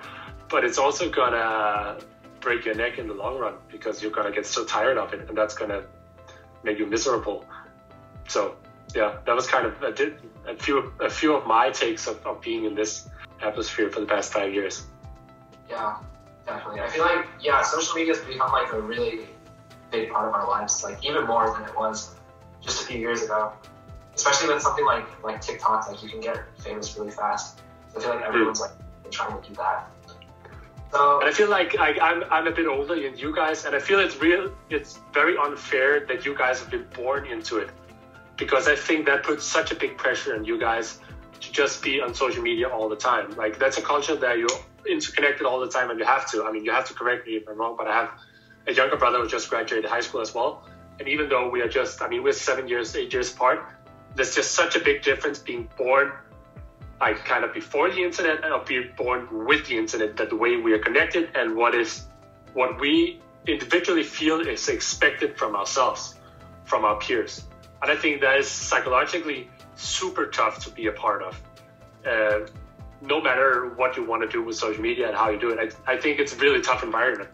[0.49, 1.97] But it's also gonna
[2.39, 5.27] break your neck in the long run because you're gonna get so tired of it
[5.27, 5.83] and that's gonna
[6.63, 7.45] make you miserable.
[8.27, 8.55] So
[8.95, 12.41] yeah, that was kind of a, a few a few of my takes of, of
[12.41, 13.09] being in this
[13.41, 14.85] atmosphere for the past five years.
[15.69, 15.97] Yeah,
[16.45, 16.81] definitely.
[16.81, 19.27] I feel like yeah, social media has become like a really
[19.91, 22.15] big part of our lives, like even more than it was
[22.61, 23.53] just a few years ago.
[24.15, 27.61] Especially with something like like TikTok, like you can get famous really fast.
[27.89, 28.65] So I feel like everyone's hmm.
[28.65, 29.89] like trying to do that.
[30.91, 33.75] So And I feel like I, I'm I'm a bit older than you guys, and
[33.75, 34.51] I feel it's real.
[34.69, 37.69] It's very unfair that you guys have been born into it,
[38.37, 40.99] because I think that puts such a big pressure on you guys
[41.39, 43.35] to just be on social media all the time.
[43.35, 46.43] Like that's a culture that you're interconnected all the time, and you have to.
[46.43, 48.11] I mean, you have to correct me if I'm wrong, but I have
[48.67, 50.67] a younger brother who just graduated high school as well.
[50.99, 53.67] And even though we are just, I mean, we're seven years, eight years apart,
[54.15, 56.11] there's just such a big difference being born
[57.01, 60.55] like kind of before the internet or being born with the internet that the way
[60.55, 62.07] we are connected and what is
[62.53, 66.15] what we individually feel is expected from ourselves
[66.63, 67.43] from our peers
[67.83, 71.41] and i think that is psychologically super tough to be a part of.
[72.05, 72.39] Uh,
[73.01, 75.75] no matter what you want to do with social media and how you do it
[75.87, 77.29] i, I think it's a really tough environment.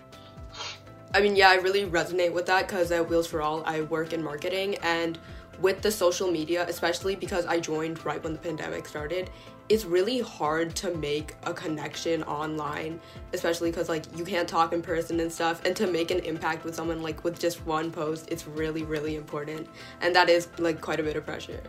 [1.12, 4.13] I mean, yeah, I really resonate with that because at Wheels for All, I work
[4.13, 5.17] in marketing and
[5.59, 9.31] with the social media, especially because I joined right when the pandemic started,
[9.69, 12.99] it's really hard to make a connection online,
[13.34, 15.63] especially because like you can't talk in person and stuff.
[15.63, 19.15] And to make an impact with someone like with just one post, it's really, really
[19.15, 19.67] important.
[20.01, 21.62] And that is like quite a bit of pressure.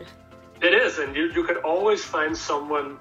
[0.62, 2.98] It is, and you, you can always find someone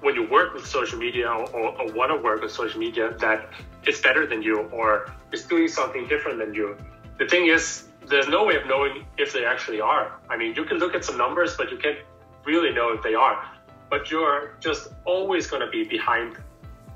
[0.00, 3.14] when you work with social media or, or, or want to work with social media
[3.18, 3.50] that
[3.86, 6.76] is better than you or is doing something different than you.
[7.18, 10.12] The thing is, there's no way of knowing if they actually are.
[10.28, 11.98] I mean, you can look at some numbers, but you can't
[12.44, 13.44] really know if they are.
[13.90, 16.36] But you're just always going to be behind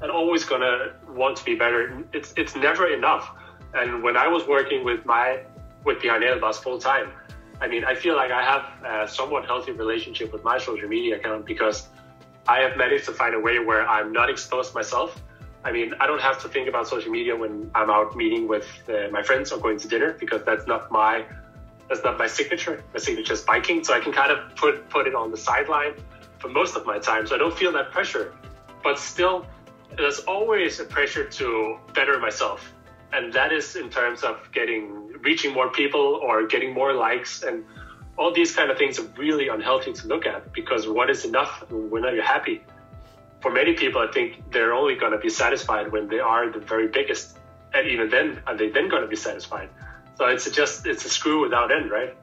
[0.01, 2.05] and always going to want to be better.
[2.13, 3.31] It's it's never enough.
[3.75, 5.41] And when I was working with my
[5.85, 7.11] with Behind Handlebars full time,
[7.61, 11.17] I mean, I feel like I have a somewhat healthy relationship with my social media
[11.17, 11.89] account because
[12.47, 15.21] I have managed to find a way where I'm not exposed myself.
[15.65, 18.69] I mean, I don't have to think about social media when I'm out meeting with
[18.89, 21.25] uh, my friends or going to dinner because that's not my
[21.89, 22.83] that's not my signature.
[22.93, 25.95] My signature is biking, so I can kind of put put it on the sideline
[26.45, 28.35] for most of my time, so I don't feel that pressure.
[28.83, 29.47] But still,
[29.97, 32.61] there's always a pressure to better myself,
[33.15, 34.83] and that is in terms of getting
[35.29, 37.65] reaching more people or getting more likes and
[38.19, 41.65] all these kind of things are really unhealthy to look at because what is enough
[41.71, 42.63] when are you happy?
[43.41, 46.61] For many people, I think they're only going to be satisfied when they are the
[46.61, 47.39] very biggest,
[47.73, 49.71] and even then, are they then going to be satisfied?
[50.17, 52.15] So it's just it's a screw without end, right?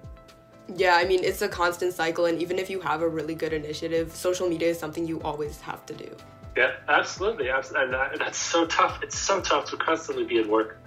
[0.67, 3.53] Yeah, I mean, it's a constant cycle, and even if you have a really good
[3.53, 6.15] initiative, social media is something you always have to do.
[6.55, 9.01] Yeah, absolutely, and uh, that's so tough.
[9.03, 10.77] It's so tough to constantly be at work.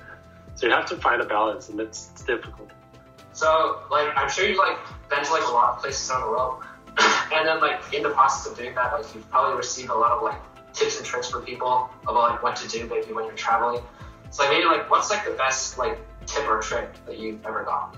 [0.54, 2.70] So you have to find a balance, and it's, it's difficult.
[3.32, 4.78] So, like, I'm sure you've like
[5.10, 6.64] been to like a lot of places around the world,
[7.32, 10.12] and then like in the process of doing that, like you've probably received a lot
[10.12, 10.40] of like
[10.72, 13.82] tips and tricks from people about like what to do maybe when you're traveling.
[14.30, 17.64] So, like, maybe like what's like the best like tip or trick that you've ever
[17.64, 17.96] got?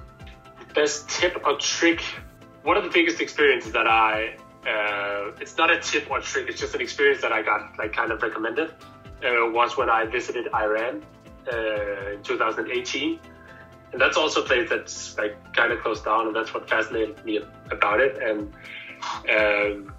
[0.76, 2.00] Best tip or trick?
[2.62, 6.48] One of the biggest experiences that I uh, it's not a tip or trick.
[6.48, 8.70] It's just an experience that I got like kind of recommended.
[9.24, 11.02] Uh, was when I visited Iran
[11.50, 13.18] uh, in 2018
[13.92, 17.24] and that's also a place that's like kind of closed down, and that's what fascinated
[17.24, 18.18] me about it.
[18.22, 18.52] And
[19.30, 19.94] um,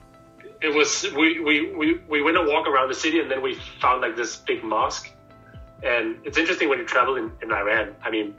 [0.61, 3.55] it was we, we we we went a walk around the city, and then we
[3.79, 5.09] found like this big mosque.
[5.83, 7.95] And it's interesting when you travel in, in Iran.
[8.03, 8.35] I mean,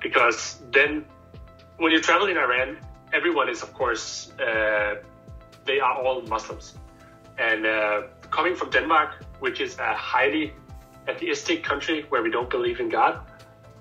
[0.00, 1.04] because then
[1.80, 2.78] when you travel in Iran,
[3.12, 4.96] everyone is of course uh,
[5.64, 6.74] they are all Muslims,
[7.38, 10.52] and uh, coming from Denmark, which is a highly
[11.08, 13.20] atheistic country where we don't believe in God,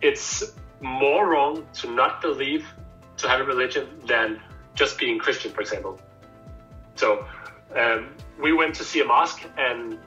[0.01, 0.43] it's
[0.81, 2.65] more wrong to not believe
[3.17, 4.41] to have a religion than
[4.75, 5.99] just being Christian, for example.
[6.95, 7.25] So
[7.75, 9.99] um, we went to see a mosque and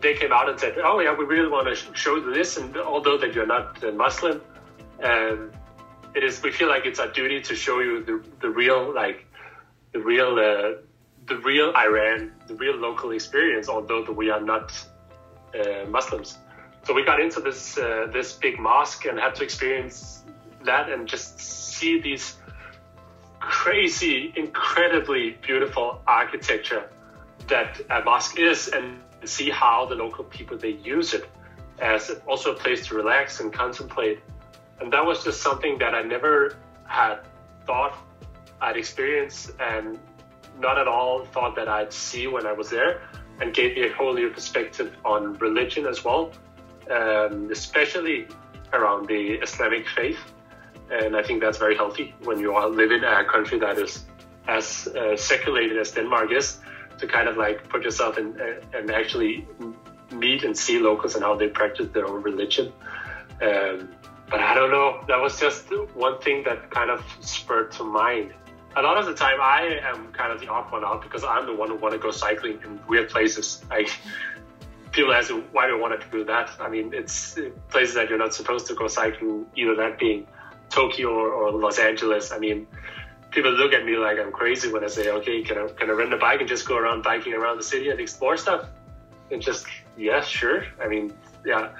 [0.00, 3.18] they came out and said, "Oh yeah, we really want to show this." And although
[3.18, 4.40] that you're not a Muslim,
[5.02, 5.52] um,
[6.14, 9.26] it is we feel like it's our duty to show you the, the real like
[9.92, 10.82] the real uh,
[11.26, 13.68] the real Iran, the real local experience.
[13.68, 14.72] Although we are not
[15.54, 16.38] uh, Muslims.
[16.84, 20.24] So we got into this uh, this big mosque and had to experience
[20.64, 22.36] that and just see these
[23.40, 26.90] crazy, incredibly beautiful architecture
[27.46, 31.28] that a mosque is, and see how the local people they use it
[31.80, 34.20] as also a place to relax and contemplate.
[34.80, 37.20] And that was just something that I never had
[37.66, 37.94] thought
[38.60, 39.98] I'd experience and
[40.58, 43.02] not at all thought that I'd see when I was there
[43.40, 46.32] and gave me a whole new perspective on religion as well
[46.90, 48.26] um, especially
[48.72, 50.18] around the Islamic faith.
[50.90, 54.04] And I think that's very healthy when you all live in a country that is
[54.46, 56.58] as uh, as Denmark is,
[56.98, 59.46] to kind of like put yourself in uh, and actually
[60.10, 62.72] meet and see locals and how they practice their own religion.
[63.42, 63.90] Um,
[64.30, 65.02] but I don't know.
[65.08, 68.34] That was just one thing that kind of spurred to mind.
[68.76, 71.46] A lot of the time, I am kind of the odd one out because I'm
[71.46, 73.62] the one who want to go cycling in weird places.
[73.70, 73.90] Like
[74.92, 76.50] people ask why do I want to do that.
[76.60, 77.38] I mean, it's
[77.70, 79.46] places that you're not supposed to go cycling.
[79.56, 80.26] Either that being
[80.70, 82.32] Tokyo or, or Los Angeles.
[82.32, 82.66] I mean,
[83.30, 85.92] people look at me like I'm crazy when I say, okay, can I, can I
[85.92, 88.68] rent a bike and just go around biking around the city and explore stuff?
[89.30, 90.64] And just, yeah, sure.
[90.82, 91.12] I mean,
[91.44, 91.70] yeah.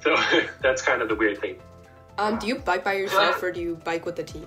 [0.00, 0.16] So
[0.62, 1.58] that's kind of the weird thing.
[2.18, 4.46] Um, do you bike by yourself or do you bike with the team?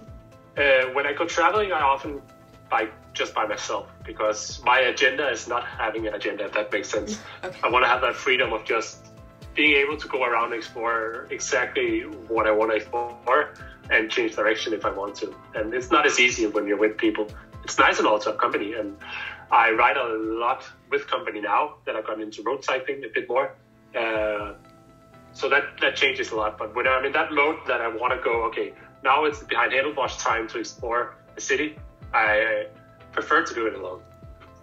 [0.58, 2.22] Uh, when I go traveling, I often
[2.70, 6.90] bike just by myself because my agenda is not having an agenda, if that makes
[6.90, 7.20] sense.
[7.44, 7.58] okay.
[7.64, 9.08] I want to have that freedom of just
[9.56, 13.54] being able to go around and explore exactly what I want to explore
[13.90, 15.34] and change direction if I want to.
[15.56, 17.28] And it's not as easy when you're with people.
[17.64, 18.74] It's nice and also have company.
[18.74, 18.98] And
[19.50, 23.28] I ride a lot with company now that I've gone into road cycling a bit
[23.30, 23.56] more.
[23.96, 24.54] Uh,
[25.34, 26.58] so that, that changes a lot.
[26.58, 29.74] But when I'm in that mode that I want to go, okay, now it's behind
[29.74, 31.78] handlebars time to explore the city,
[32.14, 32.68] I
[33.12, 34.02] prefer to do it alone.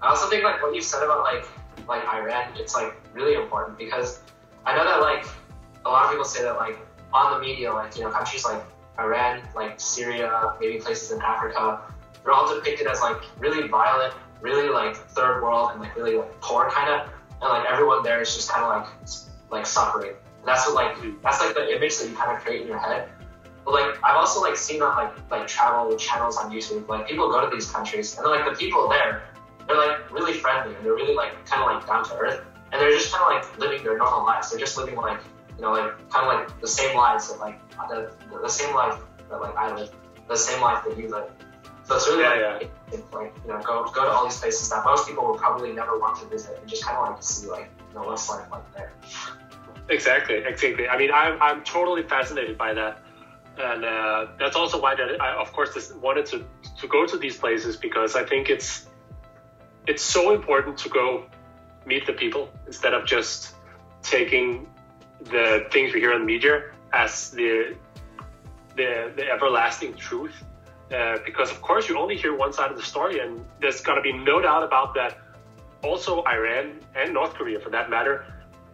[0.00, 1.44] I also think like what you said about like
[1.88, 4.20] like Iran, it's like really important because
[4.64, 5.24] I know that like
[5.84, 6.78] a lot of people say that like
[7.12, 8.62] on the media, like you know countries like
[8.98, 11.80] Iran, like Syria, maybe places in Africa,
[12.22, 16.40] they're all depicted as like really violent, really like third world and like really like
[16.40, 17.08] poor kind of,
[17.40, 19.08] and like everyone there is just kind of like
[19.50, 20.14] like suffering.
[20.48, 23.10] That's what like that's like the image that you kind of create in your head.
[23.64, 27.30] But like I've also like seen on like like travel channels on YouTube, like people
[27.30, 29.24] go to these countries and like the people there,
[29.66, 32.80] they're like really friendly and they're really like kind of like down to earth, and
[32.80, 34.50] they're just kind of like living their normal lives.
[34.50, 35.20] They're just living like
[35.58, 38.98] you know, like kind of like the same lives that like the, the same life
[39.28, 39.92] that like I live,
[40.28, 41.30] the same life that you live.
[41.84, 42.98] So it's really yeah, like, yeah.
[43.12, 45.98] like you know, go go to all these places that most people would probably never
[45.98, 48.74] want to visit, and just kind of like see like you know what's life like
[48.74, 48.92] there.
[49.88, 50.88] Exactly, exactly.
[50.88, 53.00] I mean, I'm I'm totally fascinated by that,
[53.58, 56.44] and uh, that's also why that I of course just wanted to
[56.80, 58.86] to go to these places because I think it's
[59.86, 61.24] it's so important to go
[61.86, 63.54] meet the people instead of just
[64.02, 64.66] taking
[65.24, 67.74] the things we hear the media as the
[68.76, 70.34] the, the everlasting truth.
[70.92, 74.02] Uh, because of course you only hear one side of the story, and there's gonna
[74.02, 75.18] be no doubt about that.
[75.82, 78.26] Also, Iran and North Korea, for that matter,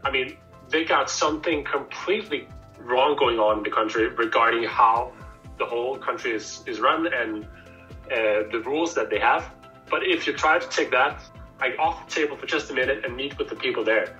[0.05, 0.37] I mean,
[0.71, 2.49] they got something completely
[2.79, 5.13] wrong going on in the country regarding how
[5.59, 9.51] the whole country is, is run and uh, the rules that they have.
[9.91, 11.21] But if you try to take that
[11.61, 14.17] like off the table for just a minute and meet with the people there,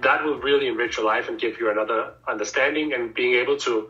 [0.00, 3.88] that will really enrich your life and give you another understanding and being able to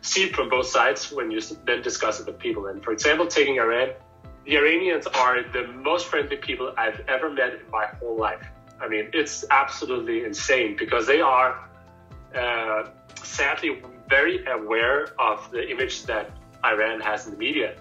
[0.00, 2.66] see it from both sides when you then discuss it with people.
[2.66, 3.90] And for example, taking Iran,
[4.44, 8.46] the Iranians are the most friendly people I've ever met in my whole life.
[8.80, 11.68] I mean, it's absolutely insane because they are
[12.34, 12.88] uh,
[13.22, 16.30] sadly very aware of the image that
[16.64, 17.74] Iran has in the media.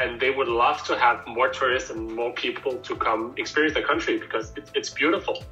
[0.00, 3.82] And they would love to have more tourists and more people to come experience the
[3.82, 5.44] country because it, it's beautiful.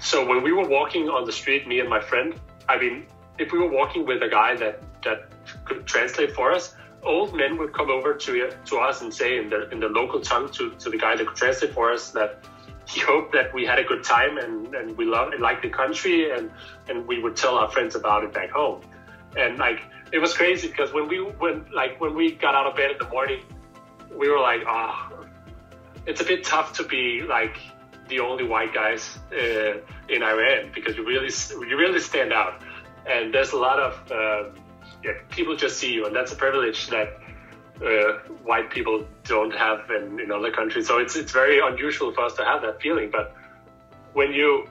[0.00, 2.34] So when we were walking on the street, me and my friend,
[2.68, 3.06] I mean,
[3.38, 5.28] if we were walking with a guy that that
[5.64, 9.50] could translate for us, old men would come over to to us and say in
[9.50, 12.44] the in the local tongue to, to the guy that could translate for us that
[12.94, 15.68] he hoped that we had a good time and, and we love and liked the
[15.68, 16.50] country and
[16.88, 18.80] and we would tell our friends about it back home.
[19.36, 19.80] And like
[20.12, 22.98] it was crazy because when we when like when we got out of bed in
[22.98, 23.42] the morning,
[24.12, 25.26] we were like, ah, oh,
[26.06, 27.56] it's a bit tough to be like
[28.08, 29.74] the only white guys uh,
[30.08, 31.30] in Iran because you really
[31.68, 32.60] you really stand out,
[33.06, 34.50] and there's a lot of uh,
[35.04, 37.20] yeah, people just see you, and that's a privilege that
[37.84, 40.86] uh, white people don't have in, in other countries.
[40.86, 43.10] So it's it's very unusual for us to have that feeling.
[43.10, 43.34] But
[44.12, 44.68] when you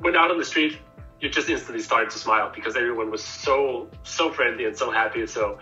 [0.00, 0.78] went out on the street,
[1.20, 5.26] you just instantly started to smile because everyone was so so friendly and so happy.
[5.26, 5.58] So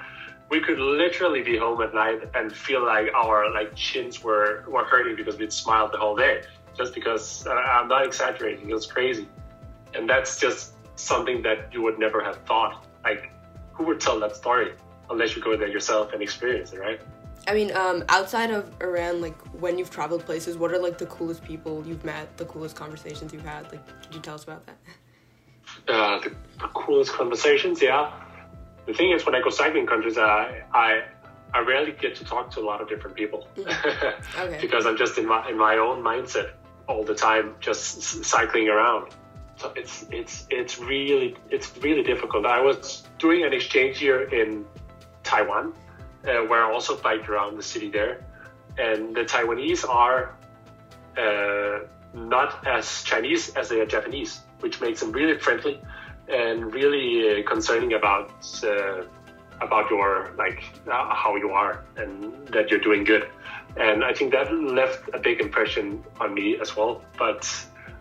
[0.51, 4.85] we could literally be home at night and feel like our like chins were were
[4.85, 6.43] hurting because we'd smiled the whole day
[6.77, 8.69] just because uh, I'm not exaggerating.
[8.71, 9.29] It was crazy,
[9.95, 12.85] and that's just something that you would never have thought.
[13.03, 13.31] Like,
[13.73, 14.75] who would tell that story
[15.11, 17.01] unless you go there yourself and experience it, right?
[17.47, 21.07] I mean, um, outside of Iran, like when you've traveled places, what are like the
[21.07, 23.71] coolest people you've met, the coolest conversations you've had?
[23.71, 24.77] Like, could you tell us about that?
[25.89, 28.13] Uh, the, the coolest conversations, yeah.
[28.87, 31.05] The thing is, when I go cycling countries, I I
[31.53, 34.41] I rarely get to talk to a lot of different people mm-hmm.
[34.41, 34.59] okay.
[34.61, 36.53] because I'm just in my in my own mindset
[36.89, 39.13] all the time, just cycling around.
[39.57, 42.47] So it's it's it's really it's really difficult.
[42.47, 44.65] I was doing an exchange here in
[45.25, 45.73] Taiwan,
[46.27, 48.25] uh, where I also biked around the city there,
[48.79, 50.37] and the Taiwanese are
[51.19, 55.81] uh, not as Chinese as they are Japanese, which makes them really friendly
[56.29, 58.31] and really uh, concerning about
[58.65, 59.03] uh,
[59.61, 63.29] about your like uh, how you are and that you're doing good
[63.77, 67.03] and I think that left a big impression on me as well.
[67.19, 67.51] But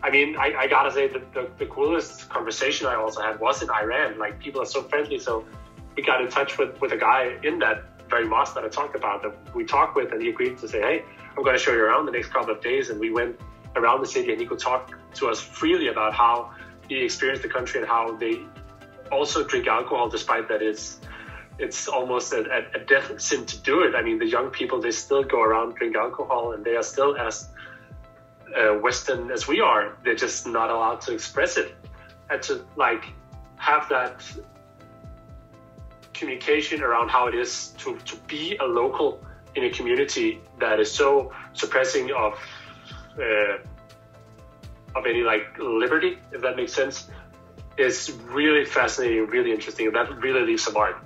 [0.02, 3.62] I mean, I, I gotta say the, the, the coolest conversation I also had was
[3.62, 4.18] in Iran.
[4.18, 5.44] Like people are so friendly, so
[5.96, 8.96] we got in touch with, with a guy in that very mosque that I talked
[8.96, 11.04] about that we talked with, and he agreed to say, "Hey,
[11.36, 13.40] I'm going to show you around the next couple of days." And we went
[13.76, 16.52] around the city, and he could talk to us freely about how
[16.88, 18.40] he experienced the country and how they
[19.10, 21.00] also drink alcohol, despite that it's
[21.58, 23.94] it's almost a, a, a death sin to do it.
[23.94, 27.16] I mean, the young people they still go around drink alcohol, and they are still
[27.16, 27.48] as
[28.56, 29.96] uh, Western as we are.
[30.04, 31.74] They're just not allowed to express it
[32.30, 33.04] and to like
[33.56, 34.22] have that
[36.14, 39.20] communication around how it is to, to be a local
[39.54, 42.38] in a community that is so suppressing of
[43.18, 43.58] uh,
[44.96, 47.08] of any like liberty, if that makes sense,
[47.76, 51.04] is really fascinating, really interesting, that really leaves a mark.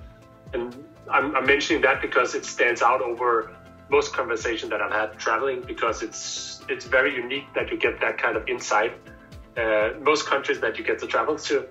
[0.53, 0.75] And
[1.09, 3.55] I'm, I'm mentioning that because it stands out over
[3.89, 8.17] most conversations that I've had traveling because it's it's very unique that you get that
[8.19, 8.93] kind of insight.
[9.57, 11.67] Uh, most countries that you get to travel to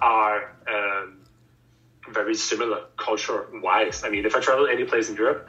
[0.00, 1.19] are um,
[2.08, 4.04] very similar culture wise.
[4.04, 5.46] I mean, if I travel any place in Europe,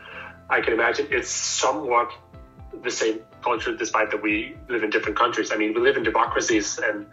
[0.50, 2.12] I can imagine it's somewhat
[2.84, 5.52] the same culture, despite that we live in different countries.
[5.52, 7.06] I mean, we live in democracies and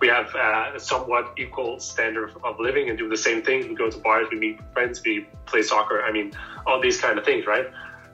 [0.00, 3.66] we have uh, a somewhat equal standard of living and do the same things.
[3.66, 6.02] We go to bars, we meet friends, we play soccer.
[6.02, 6.32] I mean,
[6.66, 7.66] all these kind of things, right?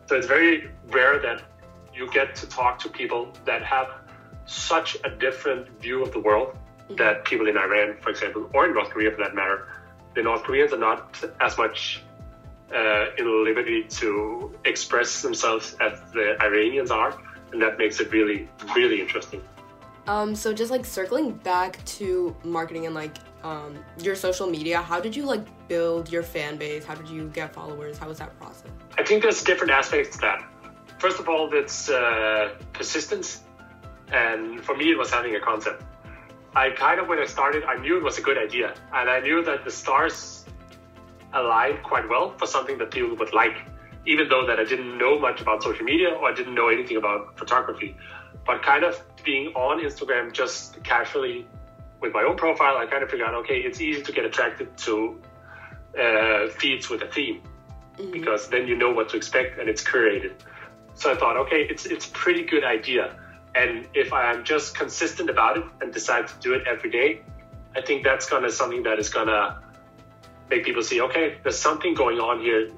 [0.07, 1.43] So it's very rare that
[1.95, 3.89] you get to talk to people that have
[4.47, 6.97] such a different view of the world mm-hmm.
[6.97, 9.69] that people in Iran, for example, or in North Korea for that matter,
[10.15, 12.03] the North Koreans are not as much
[12.75, 17.19] uh, in liberty to express themselves as the Iranians are,
[17.53, 19.43] and that makes it really, really interesting.
[20.07, 25.01] Um, so just like circling back to marketing and like um, your social media, how
[25.01, 26.85] did you like build your fan base?
[26.85, 27.99] How did you get followers?
[27.99, 28.71] How was that process?
[28.99, 30.45] I think there's different aspects to that.
[30.99, 33.43] First of all, it's uh, persistence,
[34.13, 35.83] and for me, it was having a concept.
[36.55, 39.21] I kind of when I started, I knew it was a good idea, and I
[39.21, 40.45] knew that the stars
[41.33, 43.57] aligned quite well for something that people would like,
[44.07, 46.97] even though that I didn't know much about social media or I didn't know anything
[46.97, 47.97] about photography.
[48.45, 51.47] But kind of being on Instagram just casually
[52.01, 54.77] with my own profile, I kind of figured out, okay, it's easy to get attracted
[54.79, 55.21] to
[55.99, 57.43] uh, feeds with a theme
[57.97, 58.11] mm-hmm.
[58.11, 60.33] because then you know what to expect and it's curated.
[60.95, 63.17] So I thought, okay, it's it's a pretty good idea.
[63.55, 67.23] And if I'm just consistent about it and decide to do it every day,
[67.75, 69.61] I think that's gonna something that is gonna
[70.49, 72.71] make people see, okay, there's something going on here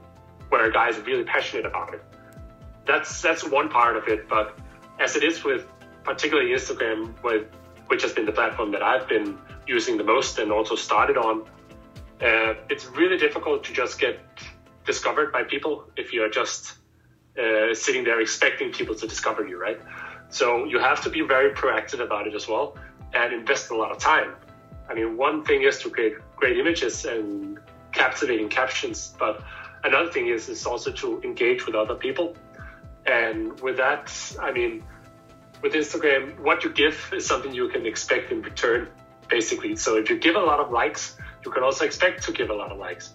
[0.48, 2.02] where a guy is really passionate about it.
[2.86, 4.58] That's that's one part of it, but
[4.98, 5.66] as it is with
[6.04, 7.46] particularly Instagram, with,
[7.86, 11.42] which has been the platform that I've been using the most and also started on,
[12.20, 14.20] uh, it's really difficult to just get
[14.84, 16.74] discovered by people if you're just
[17.38, 19.80] uh, sitting there expecting people to discover you, right?
[20.32, 22.74] So you have to be very proactive about it as well
[23.12, 24.34] and invest a lot of time.
[24.88, 27.58] I mean, one thing is to create great images and
[27.92, 29.42] captivating captions, but
[29.84, 32.34] another thing is is also to engage with other people.
[33.04, 34.10] And with that,
[34.40, 34.82] I mean,
[35.60, 38.88] with Instagram, what you give is something you can expect in return,
[39.28, 39.76] basically.
[39.76, 41.14] So if you give a lot of likes,
[41.44, 43.12] you can also expect to give a lot of likes.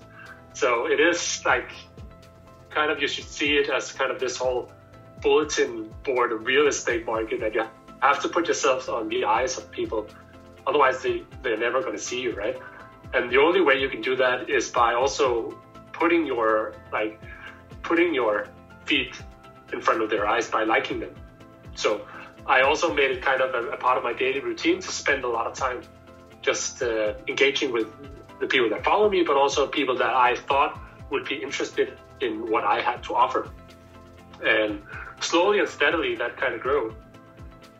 [0.54, 1.72] So it is like
[2.70, 4.70] kind of you should see it as kind of this whole
[5.22, 7.64] bulletin board real estate market that you
[8.02, 10.08] have to put yourself on the eyes of people.
[10.66, 12.58] Otherwise, they, they're never going to see you, right?
[13.14, 15.58] And the only way you can do that is by also
[15.94, 17.20] putting your, like,
[17.82, 18.48] putting your
[18.86, 19.20] feet
[19.74, 21.16] in front of their eyes by liking them.
[21.76, 22.06] So
[22.46, 25.24] I also made it kind of a, a part of my daily routine to spend
[25.24, 25.82] a lot of time
[26.42, 27.88] just uh, engaging with
[28.40, 32.50] the people that follow me, but also people that I thought would be interested in
[32.52, 33.50] what I had to offer.
[34.44, 34.82] And
[35.20, 36.96] slowly and steadily, that kind of grew.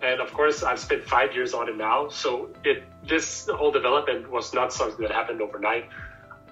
[0.02, 2.10] And of course, I've spent five years on it now.
[2.10, 5.90] So it this whole development was not something that happened overnight.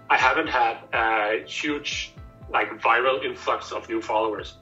[0.09, 2.13] I haven't had a huge
[2.49, 4.55] like viral influx of new followers.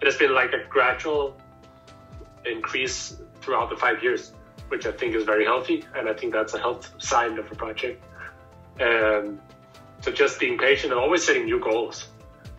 [0.00, 1.36] It has been like a gradual
[2.44, 4.32] increase throughout the five years,
[4.68, 7.54] which I think is very healthy, and I think that's a health sign of a
[7.54, 8.02] project.
[8.80, 9.40] Um,
[10.00, 12.08] so just being patient and always setting new goals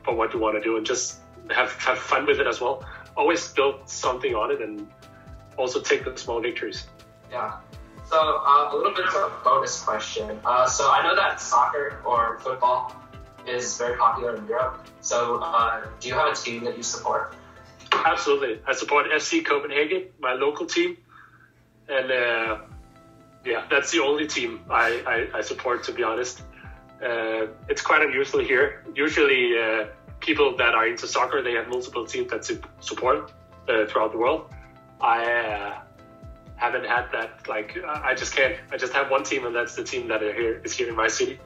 [0.04, 1.20] for what you want to do, and just
[1.52, 2.84] have have fun with it as well.
[3.16, 4.88] Always build something on it, and
[5.58, 6.88] also take the small victories.
[7.32, 7.58] Yeah.
[8.10, 10.40] So uh, a little bit of a bonus question.
[10.46, 12.96] Uh, so I know that soccer or football
[13.48, 14.86] is very popular in Europe.
[15.02, 17.36] So uh, do you have a team that you support?
[18.06, 20.98] Absolutely, I support FC Copenhagen, my local team,
[21.88, 22.58] and uh,
[23.46, 25.84] yeah, that's the only team I, I, I support.
[25.86, 26.42] To be honest,
[27.02, 28.84] uh, it's quite unusual here.
[28.96, 29.86] Usually, uh,
[30.26, 32.44] people that are into soccer they have multiple teams that
[32.80, 33.32] support
[33.66, 34.50] throughout the world.
[35.02, 35.82] I
[36.56, 37.48] haven't had that.
[37.48, 38.56] Like I just can't.
[38.72, 40.96] I just have one team, and that's the team that are here is here in
[40.96, 41.40] my city,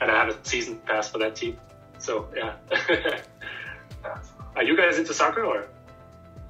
[0.00, 1.58] and I have a season pass for that team.
[1.98, 2.54] So yeah.
[4.56, 5.66] are you guys into soccer or?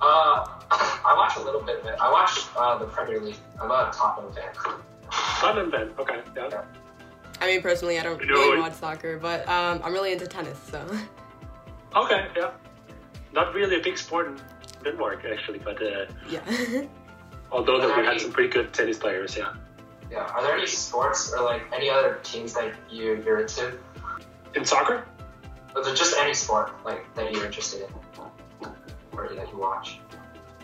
[0.00, 1.96] Uh, I watch a little bit of it.
[2.00, 3.36] I watch uh, the Premier League.
[3.60, 4.80] I'm not a Tottenham fan.
[5.10, 5.90] Tottenham fan.
[5.98, 6.20] Okay.
[6.36, 6.48] Yeah.
[6.50, 6.64] yeah.
[7.40, 10.26] I mean, personally, I don't you know, really watch soccer, but um, I'm really into
[10.26, 10.58] tennis.
[10.70, 10.84] So.
[11.96, 12.26] Okay.
[12.36, 12.50] Yeah.
[13.32, 14.40] Not really a big sport in
[14.84, 16.40] Denmark, actually, but uh, yeah.
[17.52, 19.54] although that we had some pretty good tennis players, yeah.
[20.10, 20.18] Yeah.
[20.18, 23.78] Are there any sports or like any other teams that you you're into?
[24.54, 25.04] In soccer?
[25.74, 28.68] Or just any sport like that you're interested in
[29.16, 29.98] or that you watch?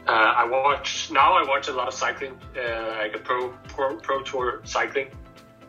[0.07, 1.35] Uh, I watch now.
[1.35, 5.09] I watch a lot of cycling, uh, like a pro pro, pro tour cycling,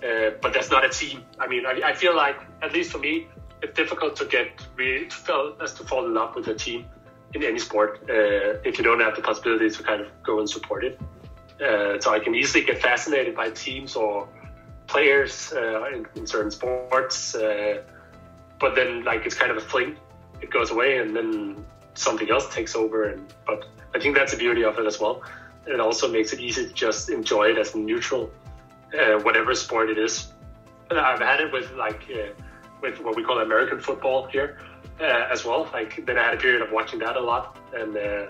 [0.03, 1.23] uh, but that's not a team.
[1.39, 3.27] I mean, I, I, feel like at least for me,
[3.61, 6.85] it's difficult to get really to fall as to fall in love with a team
[7.33, 10.49] in any sport uh, if you don't have the possibility to kind of go and
[10.49, 10.99] support it.
[11.61, 14.27] Uh, so I can easily get fascinated by teams or
[14.87, 19.95] players uh, in, in, certain sports, but then like it's kind of a fling.
[20.41, 23.09] It goes away, and then something else takes over.
[23.09, 25.21] And but I think that's the beauty of it as well.
[25.67, 28.31] It also makes it easy to just enjoy it as neutral,
[28.99, 30.33] uh, whatever sport it is.
[30.89, 32.33] I've had it with like uh,
[32.81, 34.59] with what we call American football here
[34.99, 35.69] uh, as well.
[35.73, 38.29] Like then I had a period of watching that a lot, and uh,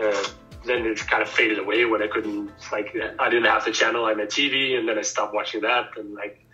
[0.00, 0.24] uh,
[0.64, 4.04] then it kind of faded away when I couldn't like I didn't have the channel
[4.04, 6.44] on my TV, and then I stopped watching that, and like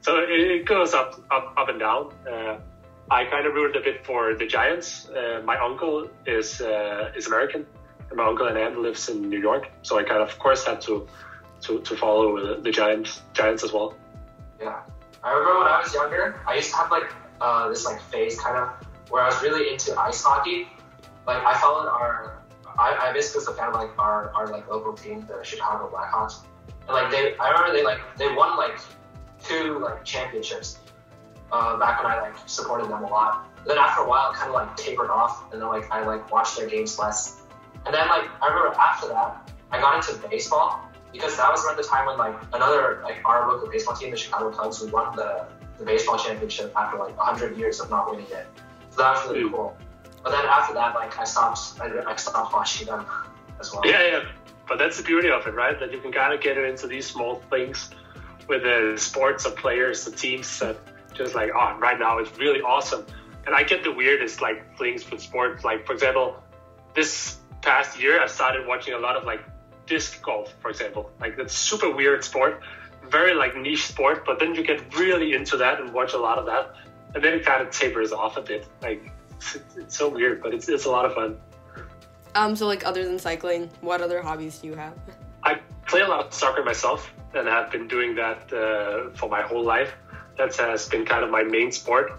[0.00, 2.12] so it, goes up up up and down.
[2.30, 2.58] Uh,
[3.10, 5.08] I kind of rooted a bit for the Giants.
[5.44, 6.60] My uncle is
[7.16, 7.66] is American,
[8.08, 10.64] and my uncle and aunt lives in New York, so I kind of, of course,
[10.66, 11.06] had to
[11.62, 13.94] to, to follow the Giants Giants as well.
[14.60, 14.80] Yeah,
[15.26, 18.38] I remember when I was younger, I used to have like uh, this like phase
[18.38, 18.68] kind of
[19.10, 20.68] where I was really into ice hockey.
[21.26, 22.44] Like I followed our,
[22.78, 25.90] I, I basically was a fan of like our, our like local team, the Chicago
[25.92, 26.44] Blackhawks,
[26.86, 28.78] and like they, I remember they like they won like
[29.42, 30.78] two like championships
[31.50, 33.48] uh, back when I like supported them a lot.
[33.66, 36.30] Then after a while, it kind of like tapered off, and then like I like
[36.30, 37.42] watched their games less.
[37.84, 41.76] And then like I remember after that, I got into baseball because that was around
[41.76, 45.14] the time when like another like our local baseball team, the Chicago Cubs, we won
[45.16, 45.46] the,
[45.78, 48.46] the baseball championship after like 100 years of not winning it.
[48.90, 49.52] So that was really mm.
[49.52, 49.76] cool.
[50.22, 53.06] But then after that, like I stopped, I, I stopped watching them
[53.60, 53.82] as well.
[53.84, 54.24] Yeah, yeah.
[54.66, 55.78] But that's the beauty of it, right?
[55.78, 57.90] That you can kind of get into these small things
[58.48, 60.76] with the sports, the players, the teams that
[61.14, 63.06] just like, oh, right now it's really awesome.
[63.46, 65.64] And I get the weirdest like things with sports.
[65.64, 66.42] Like for example,
[66.94, 69.40] this past year I started watching a lot of like
[69.86, 71.10] disc golf, for example.
[71.20, 72.60] Like it's super weird sport,
[73.08, 74.24] very like niche sport.
[74.24, 76.74] But then you get really into that and watch a lot of that,
[77.14, 78.66] and then it kind of tapers off a bit.
[78.82, 81.38] Like it's, it's so weird, but it's it's a lot of fun.
[82.34, 84.94] Um, so like other than cycling, what other hobbies do you have?
[85.42, 89.42] I play a lot of soccer myself, and I've been doing that uh, for my
[89.42, 89.94] whole life
[90.36, 92.12] that has been kind of my main sport.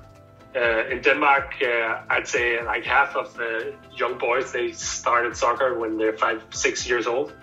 [0.56, 5.78] Uh, in Denmark, uh, I'd say like half of the young boys they started soccer
[5.78, 7.34] when they're five, six years old,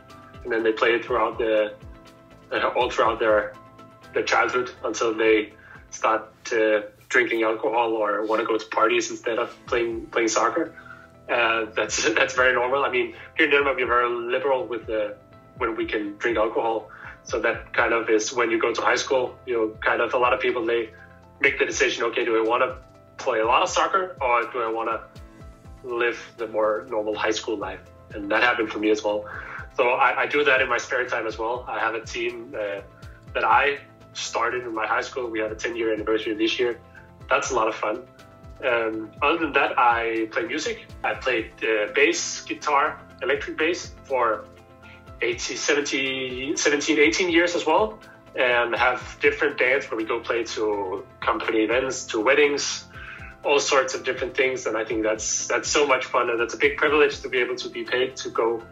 [0.44, 1.74] and then they play it throughout the
[2.52, 3.54] uh, all throughout their
[4.12, 5.52] their childhood until they
[5.90, 6.30] start
[7.08, 10.74] drinking alcohol or want to go to parties instead of playing playing soccer.
[11.28, 12.84] Uh, that's that's very normal.
[12.84, 15.16] I mean, here in Denmark, we're very liberal with the
[15.58, 16.90] when we can drink alcohol.
[17.22, 20.12] So that kind of is when you go to high school, you know, kind of
[20.12, 20.90] a lot of people, they
[21.40, 22.76] make the decision, okay, do I want to
[23.16, 24.98] play a lot of soccer or do I want to
[26.02, 27.80] live the more normal high school life?
[28.14, 29.24] And that happened for me as well.
[29.76, 31.64] So I, I do that in my spare time as well.
[31.68, 32.80] I have a team uh,
[33.34, 33.78] that I
[34.12, 35.28] started in my high school.
[35.28, 36.80] We have a 10 year anniversary this year.
[37.28, 38.02] That's a lot of fun.
[38.64, 40.86] Um, other than that, I play music.
[41.02, 44.44] I played uh, bass, guitar, electric bass for
[45.20, 47.98] 18, 17, 17, 18 years as well,
[48.36, 52.86] and have different bands where we go play to company events, to weddings,
[53.42, 54.66] all sorts of different things.
[54.66, 57.38] And I think that's that's so much fun, and that's a big privilege to be
[57.38, 58.62] able to be paid to go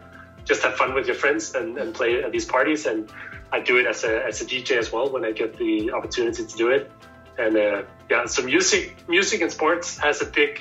[0.45, 2.85] just have fun with your friends and, and play at these parties.
[2.85, 3.09] And
[3.51, 6.45] I do it as a, as a DJ as well when I get the opportunity
[6.45, 6.91] to do it.
[7.37, 10.59] And uh, yeah, so music, music and sports has a big,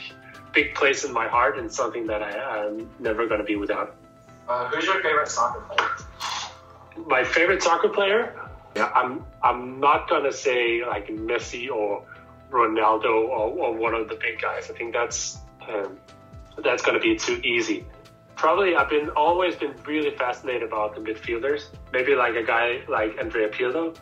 [0.53, 3.97] big place in my heart and something that I, I'm never going to be without.
[4.49, 5.91] Uh, who's your favorite soccer player?
[7.07, 8.35] My favorite soccer player?
[8.77, 8.91] Yeah.
[8.95, 12.05] I'm I'm not gonna say like Messi or
[12.51, 14.71] Ronaldo or, or one of the big guys.
[14.71, 15.99] I think that's um,
[16.63, 17.85] that's gonna be too easy.
[18.37, 21.67] Probably I've been always been really fascinated about the midfielders.
[21.93, 23.97] Maybe like a guy like Andrea Pirlo,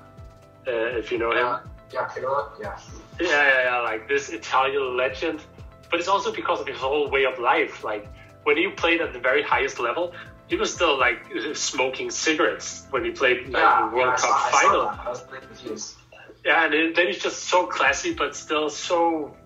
[0.67, 1.47] uh, if you know him.
[1.47, 1.61] Uh,
[1.93, 2.51] yeah, Pirlo.
[2.61, 2.79] Yeah.
[3.21, 3.81] Yeah, yeah, yeah.
[3.81, 5.43] Like this Italian legend,
[5.91, 7.85] but it's also because of his whole way of life.
[7.85, 8.09] Like
[8.45, 10.15] when he played at the very highest level,
[10.49, 11.19] he was still like
[11.55, 14.83] smoking cigarettes when he played like, Yeah, the World yeah, I Cup I final.
[14.85, 14.99] that.
[15.07, 15.97] I was confused.
[16.45, 19.37] Yeah, and then he's just so classy, but still so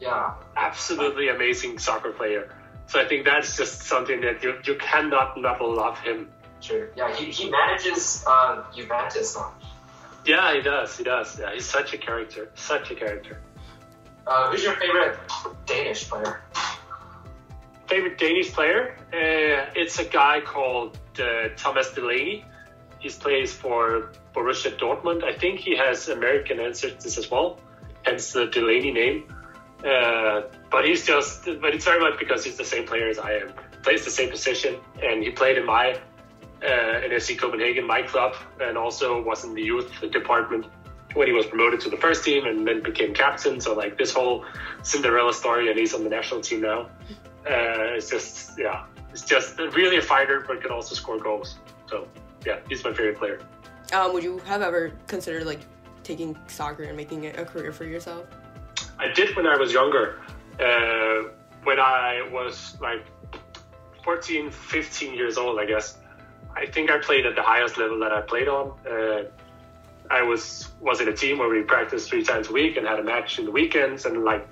[0.00, 2.54] Yeah, absolutely amazing soccer player.
[2.86, 6.28] So I think that's just something that you you cannot not love him.
[6.60, 6.90] sure.
[6.96, 9.52] Yeah, he, he manages uh, Juventus now.
[10.24, 10.96] Yeah, he does.
[10.96, 11.38] He does.
[11.38, 12.50] Yeah, he's such a character.
[12.54, 13.40] Such a character.
[14.26, 15.18] Uh, who's your favorite
[15.66, 16.42] Danish player?
[17.88, 18.96] Favorite Danish player?
[19.12, 22.44] Uh, it's a guy called uh, Thomas Delaney.
[23.00, 25.24] He plays for Borussia Dortmund.
[25.24, 27.58] I think he has American ancestors as well,
[28.02, 29.24] hence the Delaney name.
[29.84, 30.42] Uh,
[30.72, 33.52] but he's just, but it's very much because he's the same player as I am.
[33.82, 36.00] Plays the same position, and he played in my
[36.62, 40.66] uh, in FC Copenhagen, my club, and also was in the youth department
[41.14, 43.60] when he was promoted to the first team and then became captain.
[43.60, 44.46] So like this whole
[44.82, 46.88] Cinderella story, and he's on the national team now.
[47.44, 51.58] Uh, it's just yeah, it's just really a fighter, but can also score goals.
[51.86, 52.08] So
[52.46, 53.40] yeah, he's my favorite player.
[53.92, 55.60] Um, would you have ever considered like
[56.02, 58.24] taking soccer and making it a career for yourself?
[58.98, 60.20] I did when I was younger.
[60.60, 61.30] Uh,
[61.64, 63.04] when I was like
[64.04, 65.98] 14, 15 years old, I guess.
[66.54, 68.78] I think I played at the highest level that I played on.
[68.86, 69.24] Uh,
[70.10, 72.98] I was was in a team where we practiced three times a week and had
[72.98, 74.04] a match in the weekends.
[74.04, 74.46] And like,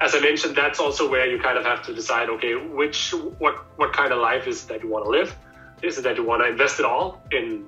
[0.00, 3.56] as I mentioned, that's also where you kind of have to decide, okay, which what
[3.76, 5.34] what kind of life is that you want to live?
[5.82, 7.66] Is it that you want to invest it all in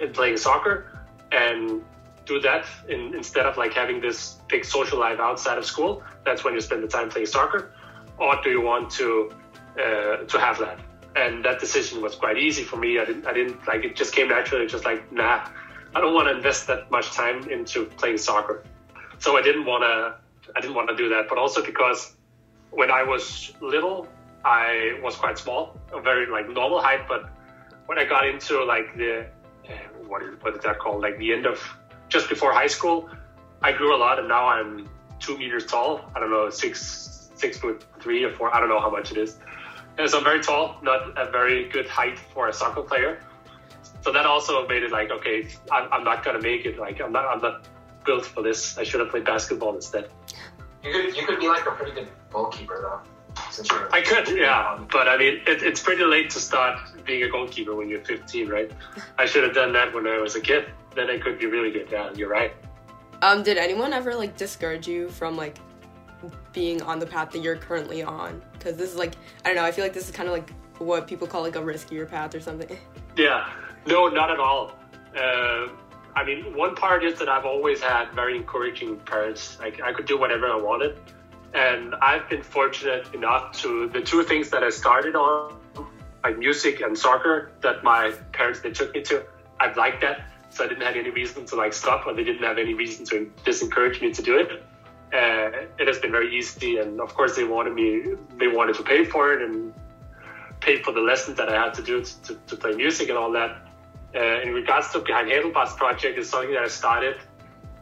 [0.00, 0.92] in playing soccer
[1.32, 1.82] and
[2.28, 6.02] do that in, instead of like having this big social life outside of school.
[6.24, 7.72] That's when you spend the time playing soccer,
[8.18, 9.32] or do you want to
[9.82, 10.78] uh, to have that?
[11.16, 12.98] And that decision was quite easy for me.
[12.98, 13.96] I didn't, I didn't like it.
[13.96, 14.66] Just came naturally.
[14.66, 15.48] Just like nah,
[15.94, 18.62] I don't want to invest that much time into playing soccer.
[19.18, 20.50] So I didn't want to.
[20.56, 21.28] I didn't want to do that.
[21.28, 22.14] But also because
[22.70, 24.06] when I was little,
[24.44, 27.08] I was quite small, a very like normal height.
[27.08, 27.30] But
[27.86, 29.26] when I got into like the
[29.68, 29.72] uh,
[30.06, 31.02] what is what is that called?
[31.02, 31.58] Like the end of
[32.08, 33.08] just before high school,
[33.62, 34.88] I grew a lot, and now I'm
[35.18, 36.10] two meters tall.
[36.14, 38.54] I don't know six six foot three or four.
[38.54, 39.38] I don't know how much it is.
[39.96, 43.20] And so I'm very tall, not a very good height for a soccer player.
[44.02, 46.78] So that also made it like, okay, I'm, I'm not gonna make it.
[46.78, 47.66] Like I'm not I'm not
[48.04, 48.78] built for this.
[48.78, 50.08] I should have played basketball instead.
[50.82, 53.00] You could you could be like a pretty good goalkeeper though.
[53.92, 57.74] I could, yeah, but I mean, it, it's pretty late to start being a goalkeeper
[57.74, 58.70] when you're 15, right?
[59.16, 60.66] I should have done that when I was a kid.
[60.98, 61.86] Then it could be really good.
[61.92, 62.52] Yeah, you're right.
[63.22, 65.56] Um, did anyone ever like discourage you from like
[66.52, 68.42] being on the path that you're currently on?
[68.54, 69.64] Because this is like I don't know.
[69.64, 72.34] I feel like this is kind of like what people call like a riskier path
[72.34, 72.76] or something.
[73.16, 73.52] Yeah,
[73.84, 74.78] no, not at all.
[75.16, 75.66] Uh,
[76.14, 79.58] I mean, one part is that I've always had very encouraging parents.
[79.58, 81.00] Like I could do whatever I wanted,
[81.52, 85.56] and I've been fortunate enough to the two things that I started on,
[86.22, 89.24] like music and soccer, that my parents they took me to.
[89.58, 90.20] I've liked that,
[90.58, 93.06] so I didn't have any reason to like stop, or they didn't have any reason
[93.06, 94.50] to disencourage me to do it.
[95.14, 98.82] Uh, it has been very easy, and of course they wanted me, they wanted to
[98.82, 99.72] pay for it and
[100.58, 103.16] pay for the lessons that I had to do to, to, to play music and
[103.16, 103.68] all that.
[104.16, 107.16] Uh, in regards to Behind Handlebars project, is something that I started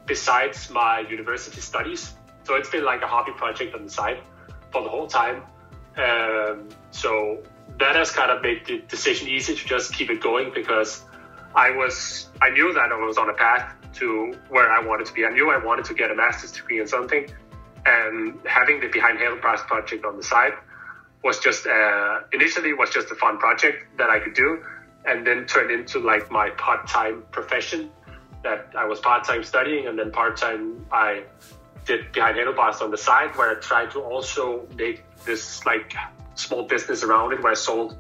[0.05, 2.13] besides my university studies.
[2.43, 4.19] So it's been like a hobby project on the side
[4.71, 5.45] for the whole time.
[5.97, 7.43] Um, so
[7.79, 11.07] that has kind of made the decision easy to just keep it going because
[11.57, 15.15] I was I knew that I was on a path to where I wanted to
[15.15, 15.25] be.
[15.25, 17.27] I knew I wanted to get a master's degree in something,
[17.87, 20.53] and having the Behind Handlebars project on the side
[21.25, 24.63] was just uh, initially was just a fun project that I could do,
[25.07, 27.91] and then turned into like my part-time profession.
[28.43, 31.25] That I was part-time studying, and then part-time I
[31.87, 35.95] did Behind Handlebars on the side, where I tried to also make this like
[36.35, 37.97] small business around it, where I sold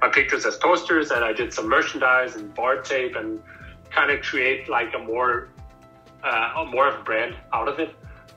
[0.00, 3.42] my pictures as posters, and I did some merchandise and bar tape, and
[3.90, 5.48] kind of create like a more
[6.22, 7.94] uh, a more of a brand out of it.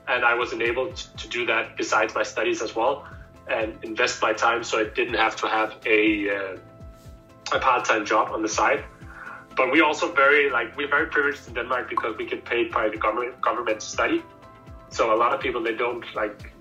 [0.08, 3.06] And I was enabled to do that besides my studies as well
[3.48, 6.56] and invest my time so I didn't have to have a, uh,
[7.52, 8.84] a part-time job on the side.
[9.56, 12.88] But we also very like we're very privileged in Denmark because we get paid by
[12.88, 14.22] the government government to study.
[14.88, 16.52] So a lot of people they don't like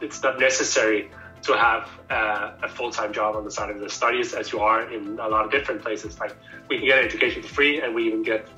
[0.00, 1.10] it's not necessary
[1.42, 4.90] to have uh, a full-time job on the side of the studies as you are
[4.92, 6.18] in a lot of different places.
[6.18, 6.34] Like
[6.68, 8.48] we can get education for free and we even get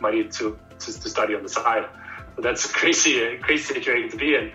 [0.00, 1.86] money to, to, to study on the side.
[2.36, 4.52] So that's a crazy, crazy situation to be in.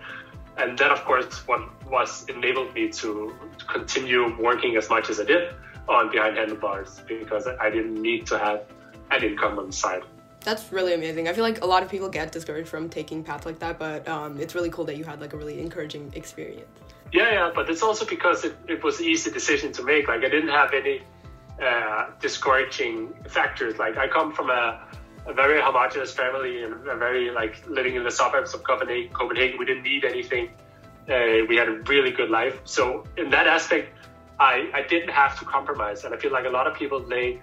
[0.57, 5.19] And then of course, what was enabled me to, to continue working as much as
[5.19, 5.53] I did
[5.87, 8.63] on Behind Handlebars because I didn't need to have
[9.09, 10.03] an income on the side.
[10.43, 11.27] That's really amazing.
[11.27, 14.07] I feel like a lot of people get discouraged from taking paths like that, but
[14.07, 16.67] um, it's really cool that you had like a really encouraging experience.
[17.11, 20.07] Yeah, yeah, but it's also because it, it was an easy decision to make.
[20.07, 21.01] Like I didn't have any
[21.61, 23.77] uh, discouraging factors.
[23.77, 24.87] Like I come from a,
[25.27, 29.11] a very homogenous family and a very like living in the suburbs of Copenhagen.
[29.11, 30.49] Copenhagen, we didn't need anything.
[31.09, 32.61] Uh, we had a really good life.
[32.63, 33.93] So in that aspect,
[34.39, 36.05] I, I didn't have to compromise.
[36.05, 37.41] And I feel like a lot of people they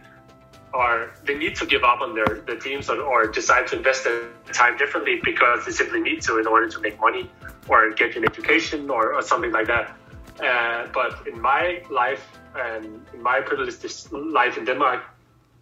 [0.73, 4.05] are they need to give up on their, their dreams or, or decide to invest
[4.05, 7.31] their time differently because they simply need to in order to make money
[7.69, 9.97] or get an education or, or something like that.
[10.43, 15.03] Uh, but in my life and in my privileged life in Denmark,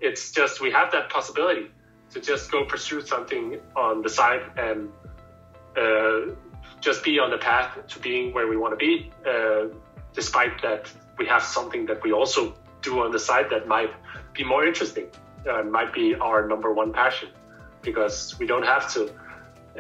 [0.01, 1.71] it's just we have that possibility
[2.11, 4.91] to just go pursue something on the side and
[5.77, 6.35] uh,
[6.81, 9.67] just be on the path to being where we want to be, uh,
[10.13, 13.91] despite that we have something that we also do on the side that might
[14.35, 15.07] be more interesting,
[15.51, 17.29] uh, might be our number one passion,
[17.83, 19.11] because we don't have to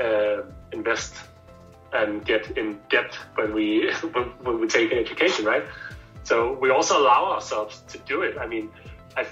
[0.00, 1.14] uh, invest
[1.96, 3.92] and get in debt when we
[4.44, 5.64] when, we take an education, right?
[6.24, 8.36] So we also allow ourselves to do it.
[8.38, 8.70] I mean,
[9.16, 9.26] I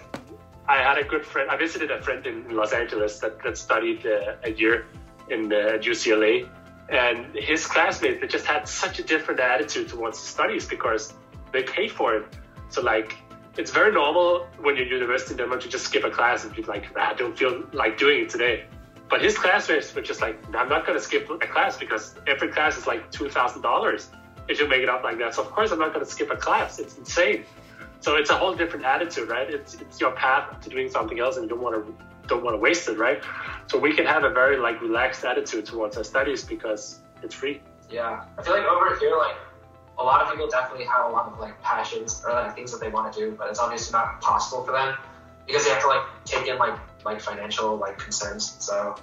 [0.66, 1.50] I had a good friend.
[1.50, 4.86] I visited a friend in Los Angeles that, that studied uh, a year
[5.28, 6.48] in uh, UCLA,
[6.88, 11.14] and his classmates they just had such a different attitude towards the studies because
[11.52, 12.24] they paid for it.
[12.70, 13.16] So like,
[13.56, 16.62] it's very normal when you're university in Denmark to just skip a class and be
[16.62, 18.64] like, ah, I don't feel like doing it today.
[19.10, 22.48] But his classmates were just like, I'm not going to skip a class because every
[22.48, 24.10] class is like two thousand dollars
[24.48, 25.34] if you make it up like that.
[25.34, 26.78] So of course I'm not going to skip a class.
[26.78, 27.44] It's insane.
[28.00, 29.48] So it's a whole different attitude, right?
[29.48, 31.94] It's it's your path to doing something else, and you don't want to
[32.28, 33.22] don't want to waste it, right?
[33.66, 37.62] So we can have a very like relaxed attitude towards our studies because it's free.
[37.90, 39.36] Yeah, I feel like over here, like
[39.98, 42.80] a lot of people definitely have a lot of like passions or like things that
[42.80, 44.96] they want to do, but it's obviously not possible for them
[45.46, 48.56] because they have to like take in like like financial like concerns.
[48.58, 48.96] So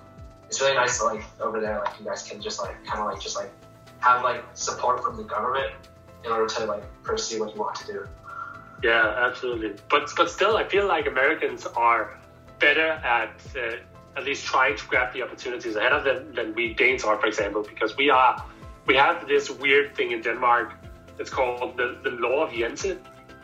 [0.47, 3.05] it's really nice to like over there, like you guys can just like kind of
[3.05, 3.51] like just like
[3.99, 5.73] have like support from the government
[6.25, 8.07] in order to like pursue what you want to do.
[8.83, 9.75] Yeah, absolutely.
[9.89, 12.19] But but still, I feel like Americans are
[12.59, 12.89] better
[13.19, 17.03] at uh, at least trying to grab the opportunities ahead of them than we Danes
[17.03, 18.43] are, for example, because we are
[18.87, 20.73] we have this weird thing in Denmark.
[21.19, 22.99] It's called the, the law of Jensen,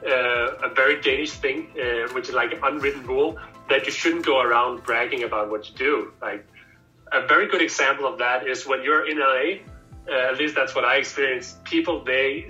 [0.05, 3.37] uh, a very Danish thing, uh, which is like an unwritten rule
[3.69, 6.13] that you shouldn't go around bragging about what you do.
[6.21, 6.45] Like
[7.11, 9.63] a very good example of that is when you're in LA.
[10.09, 11.63] Uh, at least that's what I experienced.
[11.63, 12.47] People they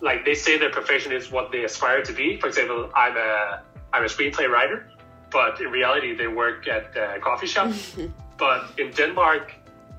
[0.00, 2.38] like they say their profession is what they aspire to be.
[2.38, 3.62] For example, I'm a
[3.92, 4.86] I'm a screenplay writer,
[5.30, 7.72] but in reality they work at a coffee shop.
[8.38, 9.52] but in Denmark,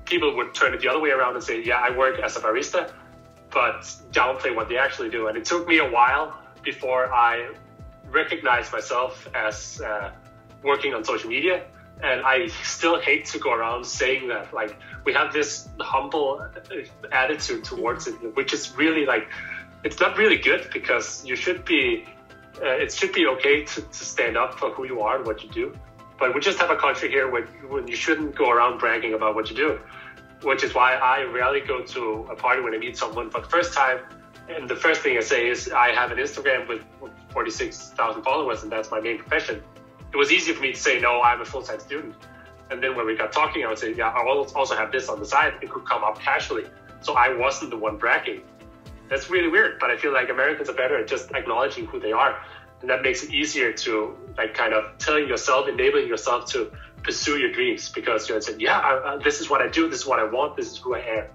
[0.04, 2.40] people would turn it the other way around and say, yeah, I work as a
[2.40, 2.90] barista,
[3.50, 3.80] but
[4.12, 5.26] downplay what they actually do.
[5.28, 7.52] And it took me a while before I
[8.10, 10.12] recognized myself as uh,
[10.62, 11.64] working on social media.
[12.02, 14.52] And I still hate to go around saying that.
[14.52, 16.46] Like, we have this humble
[17.10, 19.28] attitude towards it, which is really like,
[19.82, 22.04] it's not really good because you should be,
[22.62, 25.42] uh, it should be okay to, to stand up for who you are and what
[25.42, 25.74] you do.
[26.18, 29.34] But we just have a culture here where when you shouldn't go around bragging about
[29.34, 29.80] what you do,
[30.42, 33.48] which is why I rarely go to a party when I meet someone for the
[33.48, 34.00] first time.
[34.48, 36.82] And the first thing I say is I have an Instagram with
[37.36, 39.62] 46,000 followers, and that's my main profession.
[40.10, 42.14] It was easy for me to say, no, I'm a full time student.
[42.70, 45.20] And then when we got talking, I would say, yeah, I also have this on
[45.20, 45.52] the side.
[45.60, 46.64] It could come up casually.
[47.02, 48.40] So I wasn't the one bragging.
[49.10, 52.12] That's really weird, but I feel like Americans are better at just acknowledging who they
[52.12, 52.40] are
[52.80, 56.70] and that makes it easier to like kind of telling yourself, enabling yourself to
[57.02, 60.00] pursue your dreams because you're saying, yeah, I, I, this is what I do, this
[60.00, 61.26] is what I want, this is who I am.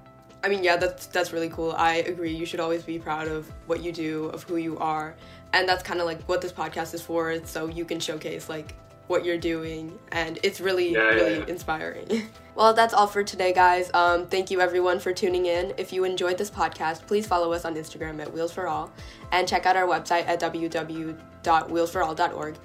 [0.44, 1.74] I mean, yeah, that's that's really cool.
[1.74, 2.34] I agree.
[2.34, 5.16] You should always be proud of what you do, of who you are,
[5.54, 7.44] and that's kind of like what this podcast is for.
[7.46, 8.76] So you can showcase like
[9.08, 11.46] what you're doing, and it's really yeah, really yeah.
[11.48, 12.30] inspiring.
[12.56, 13.92] well, that's all for today, guys.
[13.94, 15.74] Um, thank you everyone for tuning in.
[15.78, 18.92] If you enjoyed this podcast, please follow us on Instagram at Wheels for All,
[19.32, 22.56] and check out our website at www.wheelsforall.org.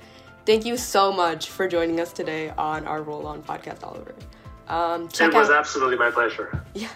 [0.46, 4.14] Thank you so much for joining us today on our Roll On podcast, Oliver.
[4.68, 6.62] Um, it was out- absolutely my pleasure.
[6.74, 6.88] Yeah.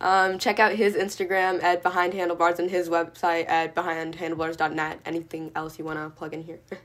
[0.00, 5.00] Um, check out his Instagram at Behind Handlebars and his website at behindhandlebars.net.
[5.06, 6.60] Anything else you want to plug in here?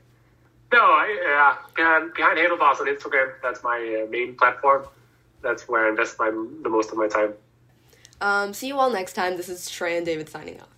[0.72, 3.32] No, I, uh, behind, Handlebars on Instagram.
[3.42, 4.86] That's my uh, main platform.
[5.42, 7.34] That's where I invest my the most of my time.
[8.20, 9.36] Um, see you all next time.
[9.36, 10.68] This is Trey and David signing off.